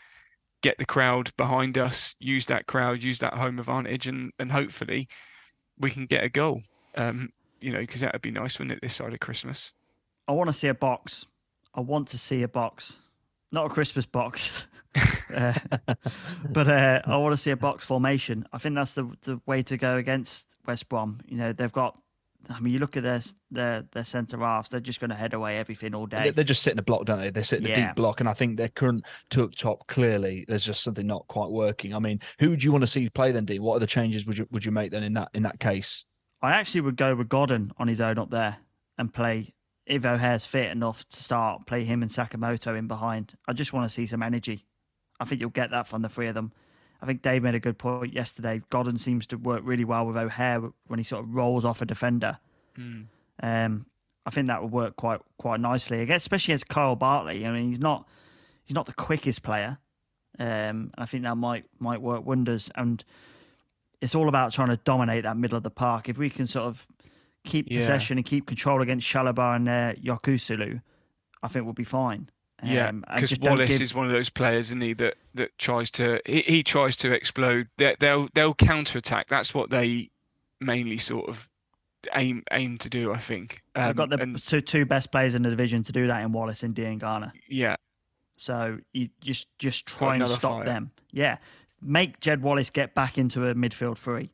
[0.61, 5.09] get the crowd behind us, use that crowd, use that home advantage, and and hopefully
[5.79, 6.63] we can get a goal.
[6.97, 7.31] Um,
[7.61, 9.73] you know, because that would be nice, wouldn't it, this side of Christmas?
[10.27, 11.27] I want to see a box.
[11.75, 12.99] I want to see a box,
[13.55, 14.67] not a Christmas box,
[15.35, 15.55] uh,
[16.51, 18.47] but uh, I want to see a box formation.
[18.53, 21.21] I think that's the the way to go against West Brom.
[21.27, 21.99] You know, they've got
[22.51, 25.35] I mean, you look at their their their centre halves; they're just going to head
[25.35, 26.31] away everything all day.
[26.31, 27.31] They're just sitting a block, don't they?
[27.31, 27.73] They're sitting yeah.
[27.73, 31.07] a deep block, and I think their current two up top clearly there's just something
[31.07, 31.95] not quite working.
[31.95, 33.63] I mean, who do you want to see play then, Dean?
[33.63, 36.05] What are the changes would you would you make then in that in that case?
[36.43, 38.57] I actually would go with Godden on his own up there
[38.99, 39.55] and play
[39.87, 41.67] if O'Hare's fit enough to start.
[41.67, 43.37] Play him and Sakamoto in behind.
[43.47, 44.65] I just want to see some energy.
[45.21, 46.53] I think you'll get that from the three of them.
[47.03, 48.63] I think Dave made a good point yesterday.
[48.71, 51.85] Godden seems to work really well with O'Hare when he sort of rolls off a
[51.85, 52.39] defender.
[52.79, 53.07] Mm.
[53.43, 53.87] Um,
[54.25, 57.47] I think that would work quite quite nicely, again, especially as Kyle Bartley.
[57.47, 58.09] I mean, he's not
[58.65, 59.79] he's not the quickest player,
[60.39, 62.71] um, I think that might might work wonders.
[62.75, 63.05] And
[64.01, 66.09] it's all about trying to dominate that middle of the park.
[66.09, 66.87] If we can sort of
[67.45, 67.79] keep yeah.
[67.79, 70.81] possession and keep control against Shalabar and uh, Yokuşlu,
[71.43, 72.31] I think we'll be fine.
[72.63, 73.83] Yeah, because um, Wallace give...
[73.83, 74.95] is one of those players, isn't he?
[74.95, 77.69] That that tries to he, he tries to explode.
[77.77, 79.29] They, they'll they'll counter attack.
[79.29, 80.11] That's what they
[80.61, 81.51] mainly sort of
[82.15, 83.13] aim aim to do.
[83.13, 85.93] I think um, have got the and, two two best players in the division to
[85.93, 87.33] do that in Wallace and Diangana.
[87.49, 87.77] Yeah.
[88.37, 90.65] So you just just try and stop fire.
[90.65, 90.91] them.
[91.11, 91.39] Yeah,
[91.83, 94.31] make Jed Wallace get back into a midfield three.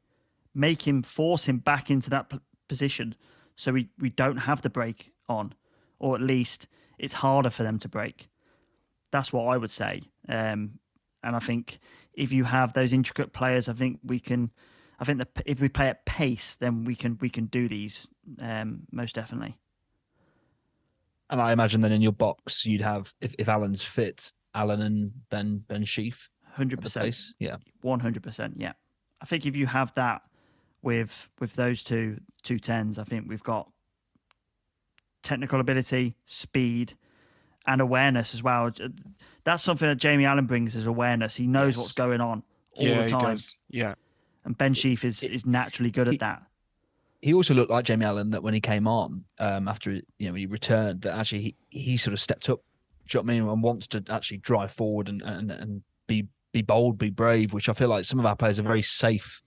[0.55, 2.33] Make him force him back into that
[2.71, 3.15] position,
[3.57, 5.55] so we we don't have the break on,
[5.99, 6.69] or at least
[6.99, 8.29] it's harder for them to break.
[9.11, 10.03] That's what I would say.
[10.29, 10.79] Um,
[11.23, 11.81] and I think
[12.15, 14.51] if you have those intricate players, I think we can.
[15.01, 18.09] I think that if we play at pace, then we can we can do these
[18.39, 19.59] um, most definitely.
[21.31, 25.13] And I imagine then in your box you'd have if, if Allen's fit, Allen and
[25.31, 26.29] Ben Ben Sheaf.
[26.53, 27.17] Hundred percent.
[27.39, 27.57] Yeah.
[27.83, 28.55] One hundred percent.
[28.59, 28.73] Yeah.
[29.23, 30.23] I think if you have that
[30.83, 33.71] with with those two two tens, I think we've got
[35.23, 36.95] technical ability, speed,
[37.67, 38.71] and awareness as well.
[39.45, 41.37] That's something that Jamie Allen brings is awareness.
[41.37, 41.79] He knows yes.
[41.79, 42.43] what's going on
[42.77, 43.37] all yeah, the time.
[43.69, 43.95] Yeah.
[44.45, 46.43] And Ben Sheaf is, is naturally good at that.
[47.21, 50.35] He also looked like Jamie Allen that when he came on um, after you know
[50.35, 52.61] he returned that actually he, he sort of stepped up.
[53.07, 53.49] Do you know what I mean?
[53.49, 57.53] And wants to actually drive forward and, and and be be bold, be brave.
[57.53, 59.43] Which I feel like some of our players are very safe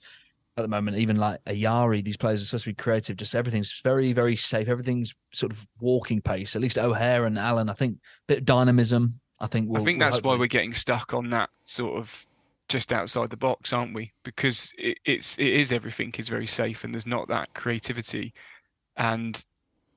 [0.58, 0.98] at the moment.
[0.98, 3.18] Even like Ayari, these players are supposed to be creative.
[3.18, 4.68] Just everything's very, very safe.
[4.68, 6.56] Everything's sort of walking pace.
[6.56, 7.98] At least O'Hare and Allen, I think,
[8.28, 11.30] bit of dynamism, I think we'll, I think we'll that's why we're getting stuck on
[11.32, 12.26] that sort of
[12.70, 14.14] just outside the box, aren't we?
[14.24, 18.34] Because it, it's it is everything is very safe and there's not that creativity,
[18.96, 19.44] and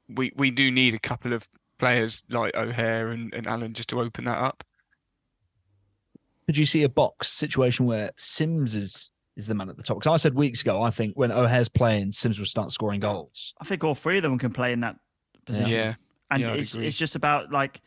[0.08, 1.46] we we do need a couple of
[1.78, 4.64] players like O'Hare and, and Allen just to open that up.
[6.46, 9.98] Could you see a box situation where Simms is is the man at the top?
[9.98, 13.54] Because I said weeks ago, I think when O'Hare's playing, Simms will start scoring goals.
[13.60, 14.96] I think all three of them can play in that
[15.44, 15.70] position.
[15.70, 15.94] Yeah.
[16.30, 17.80] and Yeah, it's it's just about like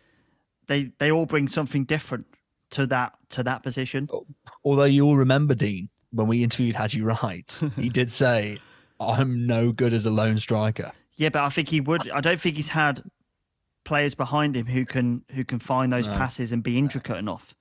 [0.68, 2.28] they they all bring something different
[2.72, 4.08] to that to that position.
[4.14, 4.26] Oh,
[4.64, 8.60] although you all remember Dean when we interviewed Haji Wright, he did say,
[9.00, 12.10] "I'm no good as a lone striker." Yeah, but I think he would.
[12.12, 13.02] I don't think he's had
[13.84, 16.14] players behind him who can who can find those No.
[16.14, 17.56] passes and be intricate enough.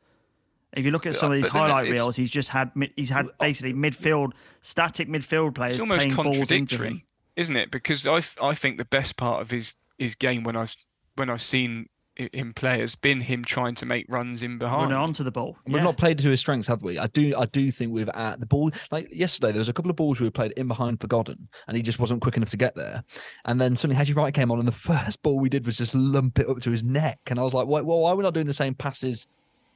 [0.74, 3.72] If you look at some of these highlight reels, he's just had he's had basically
[3.72, 6.78] midfield static midfield players It's almost playing balls into him.
[6.78, 7.06] contradictory,
[7.36, 7.70] isn't it?
[7.70, 10.74] Because I I think the best part of his his game when I've
[11.16, 11.88] when I've seen
[12.32, 14.90] him play has been him trying to make runs in behind.
[14.90, 15.56] running onto the ball.
[15.64, 16.98] And We've not played to his strengths, have we?
[16.98, 17.32] I do.
[17.38, 18.72] I do think we've at the ball.
[18.90, 21.76] Like yesterday, there was a couple of balls we played in behind for Godden, and
[21.76, 23.04] he just wasn't quick enough to get there.
[23.44, 25.94] And then suddenly Haji Wright came on, and the first ball we did was just
[25.94, 27.20] lump it up to his neck.
[27.28, 27.82] And I was like, "Why?
[27.82, 29.28] Well, why are we not doing the same passes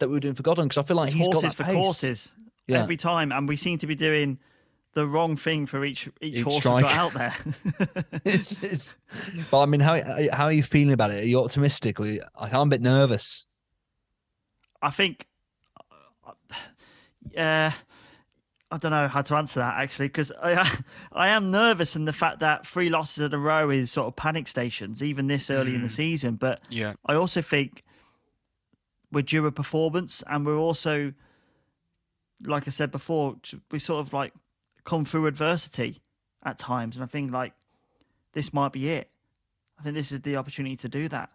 [0.03, 1.57] that we were doing for Godden?" Because I feel like It's he's got horses that
[1.57, 1.75] for pace.
[1.75, 2.35] courses
[2.67, 2.81] Yeah.
[2.83, 4.39] every time, and we seem to be doing
[4.95, 7.35] the wrong thing for each each, Each horse we've got out there.
[8.27, 8.97] it's, it's,
[9.51, 9.99] but I mean, how
[10.33, 11.23] how are you feeling about it?
[11.23, 11.99] Are you optimistic?
[11.99, 13.47] Or you, I'm a bit nervous.
[14.83, 15.27] I think,
[17.33, 17.73] yeah,
[18.71, 20.69] I don't know how to answer that actually because I
[21.13, 24.17] I am nervous in the fact that three losses in a row is sort of
[24.17, 25.93] panic stations even this early in the Mm.
[25.93, 26.35] season.
[26.37, 26.95] But Yeah.
[27.07, 27.83] I also think
[29.13, 31.13] we're due a performance, and we're also,
[32.45, 33.37] like I said before,
[33.71, 34.33] we sort of like
[34.85, 36.01] come through adversity
[36.43, 37.53] at times, and I think like
[38.33, 39.11] this might be it.
[39.79, 41.31] I think this is the opportunity to do that.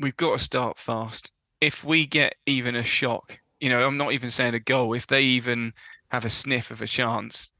[0.00, 1.32] we've got to start fast.
[1.60, 4.94] If we get even a shock, you know, I'm not even saying a goal.
[4.94, 5.74] If they even
[6.10, 7.50] have a sniff of a chance,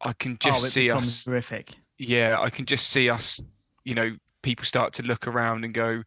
[0.00, 1.24] I can oh, just oh, see us.
[1.24, 1.74] horrific.
[1.98, 3.40] Yeah, I can just see us.
[3.84, 6.02] You know, people start to look around and go,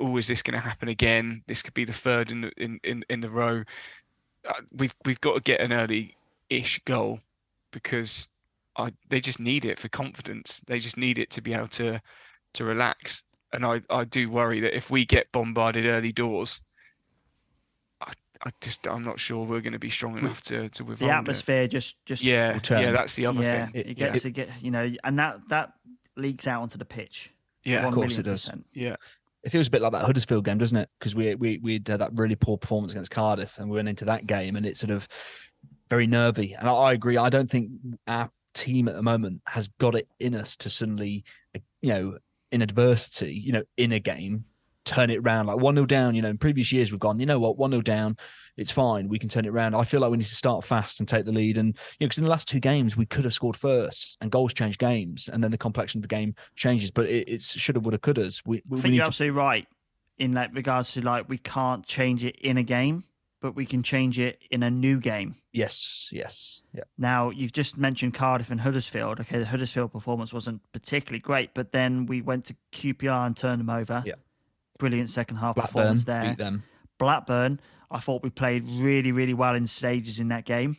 [0.00, 1.42] "Oh, is this going to happen again?
[1.46, 3.62] This could be the third in the in in, in the row."
[4.48, 7.20] Uh, we've we've got to get an early-ish goal
[7.72, 8.28] because
[8.76, 10.60] I they just need it for confidence.
[10.66, 12.00] They just need it to be able to
[12.54, 13.22] to relax.
[13.52, 16.60] And I, I do worry that if we get bombarded early doors,
[18.00, 18.12] I,
[18.44, 21.14] I just I'm not sure we're going to be strong enough to to withhold the
[21.14, 21.18] it.
[21.18, 22.82] atmosphere just just Yeah, turn.
[22.82, 23.82] yeah, that's the other yeah, thing.
[23.86, 25.72] it gets to get you know, and that that
[26.16, 27.30] leaks out onto the pitch.
[27.64, 28.44] Yeah, One of course million it does.
[28.44, 28.66] percent.
[28.74, 28.96] Yeah,
[29.46, 30.90] It feels a bit like that Huddersfield game, doesn't it?
[30.98, 34.04] Because we we we had that really poor performance against Cardiff, and we went into
[34.06, 35.06] that game, and it's sort of
[35.88, 36.54] very nervy.
[36.58, 37.16] And I, I agree.
[37.16, 37.70] I don't think
[38.08, 41.22] our team at the moment has got it in us to suddenly,
[41.54, 42.18] uh, you know,
[42.50, 44.46] in adversity, you know, in a game,
[44.84, 45.46] turn it around.
[45.46, 46.16] Like one 0 down.
[46.16, 48.16] You know, in previous years we've gone, you know what, one 0 down,
[48.56, 49.08] it's fine.
[49.08, 49.74] We can turn it around.
[49.74, 51.58] I feel like we need to start fast and take the lead.
[51.58, 54.30] And you know, because in the last two games we could have scored first, and
[54.30, 56.90] goals change games, and then the complexion of the game changes.
[56.90, 58.42] But it, it's shoulda, woulda, couldas.
[58.46, 59.66] We, I we think need you're to absolutely right
[60.18, 63.04] in like regards to like we can't change it in a game,
[63.40, 65.34] but we can change it in a new game.
[65.52, 66.84] Yes, yes, yeah.
[66.96, 69.20] Now you've just mentioned Cardiff and Huddersfield.
[69.20, 73.60] Okay, the Huddersfield performance wasn't particularly great, but then we went to QPR and turned
[73.60, 74.02] them over.
[74.06, 74.14] Yeah.
[74.78, 76.22] Brilliant second half Blackburn performance there.
[76.22, 76.62] beat them
[76.98, 80.76] Blackburn, I thought we played really, really well in stages in that game.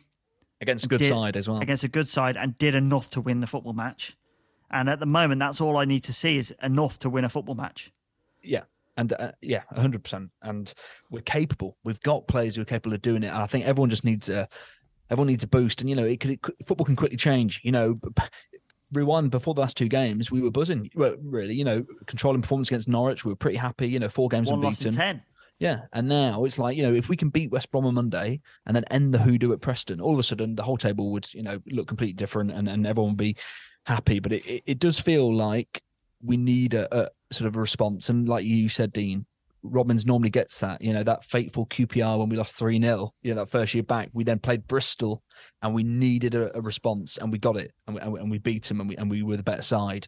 [0.60, 1.60] against a good Did- side as well.
[1.60, 4.16] Against a good side and did enough to win the football match.
[4.70, 7.28] And at the moment, that's all I need to see is enough to win a
[7.28, 7.90] football match.
[8.42, 8.64] Yeah.
[8.96, 10.30] And uh, yeah, hundred percent.
[10.42, 10.74] And
[11.10, 11.76] we're capable.
[11.84, 13.28] We've got players who are capable of doing it.
[13.28, 14.48] And I think everyone just needs a,
[15.08, 15.80] everyone needs a boost.
[15.80, 17.60] And you know, it could, it football can quickly change.
[17.62, 18.00] You know,
[18.92, 20.90] rewind before the last two games, we were buzzing.
[20.94, 23.88] Well, really, you know, controlling performance against Norwich, we were pretty happy.
[23.88, 24.92] You know, four games One unbeaten.
[24.92, 25.22] 10.
[25.58, 28.40] Yeah, and now it's like you know, if we can beat West Brom on Monday
[28.66, 31.32] and then end the hoodoo at Preston, all of a sudden the whole table would
[31.34, 33.36] you know look completely different, and, and everyone would be
[33.84, 34.20] happy.
[34.20, 35.82] But it, it, it does feel like
[36.22, 39.26] we need a, a sort of a response, and like you said, Dean,
[39.64, 40.80] Robins normally gets that.
[40.80, 43.82] You know that fateful QPR when we lost three 0 You know that first year
[43.82, 45.24] back, we then played Bristol,
[45.60, 48.30] and we needed a, a response, and we got it, and we, and we, and
[48.30, 50.06] we beat them, and we and we were the better side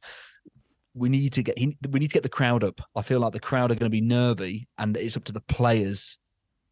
[1.00, 2.82] we need to get we need to get the crowd up.
[2.94, 5.40] I feel like the crowd are going to be nervy, and it's up to the
[5.40, 6.18] players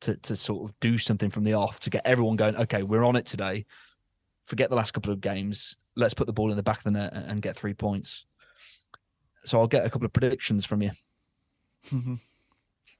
[0.02, 2.54] to to sort of do something from the off to get everyone going.
[2.54, 3.64] Okay, we're on it today.
[4.44, 5.76] Forget the last couple of games.
[5.96, 8.26] Let's put the ball in the back of the net and, get three points.
[9.44, 10.90] So I'll get a couple of predictions from you.
[11.90, 12.14] Mm-hmm.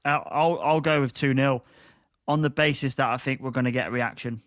[0.05, 1.63] I'll, I'll I'll go with 2 0
[2.27, 4.41] on the basis that I think we're going to get a reaction.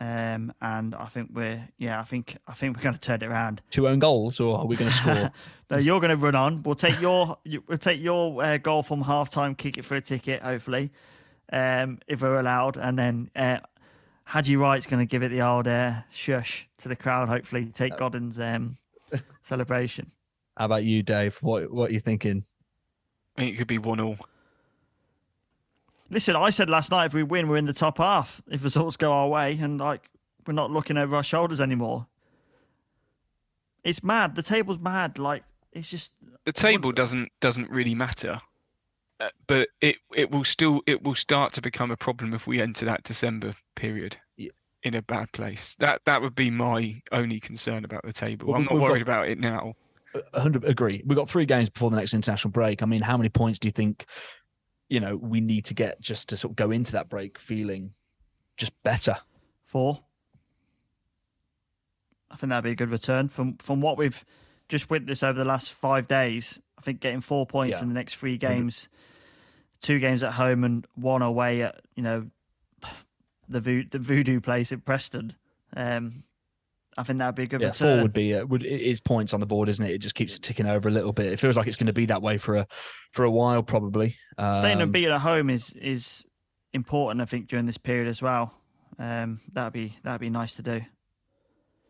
[0.00, 3.26] Um, and I think we're yeah, I think I think we're going to turn it
[3.26, 3.62] around.
[3.70, 5.32] Two own goals, or are we going to score?
[5.70, 6.62] no, you're going to run on.
[6.62, 10.00] We'll take your we'll take your uh, goal from half time, kick it for a
[10.00, 10.90] ticket, hopefully,
[11.52, 13.58] um, if we're allowed, and then uh,
[14.24, 17.28] Haji Wright's going to give it the old uh, shush to the crowd.
[17.28, 18.76] Hopefully, take Godden's um,
[19.42, 20.12] celebration.
[20.56, 21.38] How about you, Dave?
[21.38, 22.44] What what are you thinking?
[23.36, 24.16] I think it could be one all.
[26.10, 28.40] Listen, I said last night if we win, we're in the top half.
[28.50, 30.08] If results go our way, and like
[30.46, 32.06] we're not looking over our shoulders anymore.
[33.84, 34.34] It's mad.
[34.34, 35.18] The table's mad.
[35.18, 36.12] Like it's just
[36.44, 38.40] the table doesn't doesn't really matter,
[39.20, 42.60] uh, but it it will still it will start to become a problem if we
[42.60, 44.50] enter that December period yeah.
[44.82, 45.76] in a bad place.
[45.78, 48.48] That that would be my only concern about the table.
[48.48, 49.74] Well, I'm not worried got, about it now.
[50.32, 51.02] 100 agree.
[51.06, 52.82] We've got three games before the next international break.
[52.82, 54.06] I mean, how many points do you think
[54.88, 57.92] you know we need to get just to sort of go into that break feeling
[58.56, 59.16] just better.
[59.64, 60.00] Four.
[62.30, 64.24] I think that'd be a good return from from what we've
[64.68, 66.60] just witnessed over the last five days.
[66.78, 67.82] I think getting four points yeah.
[67.82, 68.88] in the next three games,
[69.80, 72.26] two games at home and one away at you know
[73.48, 75.34] the vo- the voodoo place at Preston.
[75.76, 76.24] Um,
[76.98, 77.96] I think that'd be a good yeah, return.
[77.98, 79.92] Four would be uh, would it is points on the board, isn't it?
[79.92, 81.26] It just keeps ticking over a little bit.
[81.26, 82.66] It feels like it's going to be that way for a
[83.12, 84.16] for a while, probably.
[84.36, 86.24] Um, Staying unbeaten at home is is
[86.74, 88.52] important, I think, during this period as well.
[88.98, 90.80] Um, that'd be that'd be nice to do.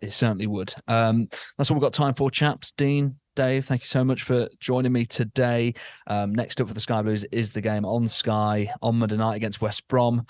[0.03, 0.75] It certainly would.
[0.87, 2.71] Um, that's all we've got time for, chaps.
[2.73, 5.75] Dean, Dave, thank you so much for joining me today.
[6.07, 9.37] Um, next up for the Sky Blues is the game on Sky on Monday night
[9.37, 10.27] against West Brom.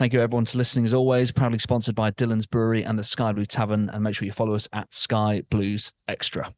[0.00, 0.86] Thank you, everyone, for listening.
[0.86, 3.90] As always, proudly sponsored by Dhillons Brewery and the Sky Blue Tavern.
[3.90, 6.54] And make sure you follow us at Sky Blues Extra.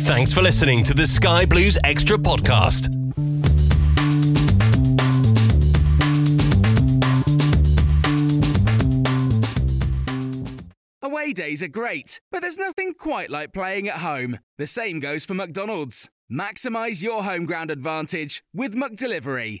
[0.00, 2.86] Thanks for listening to the Sky Blues Extra podcast.
[11.02, 14.38] Away days are great, but there's nothing quite like playing at home.
[14.56, 16.08] The same goes for McDonald's.
[16.32, 19.60] Maximize your home ground advantage with McDelivery.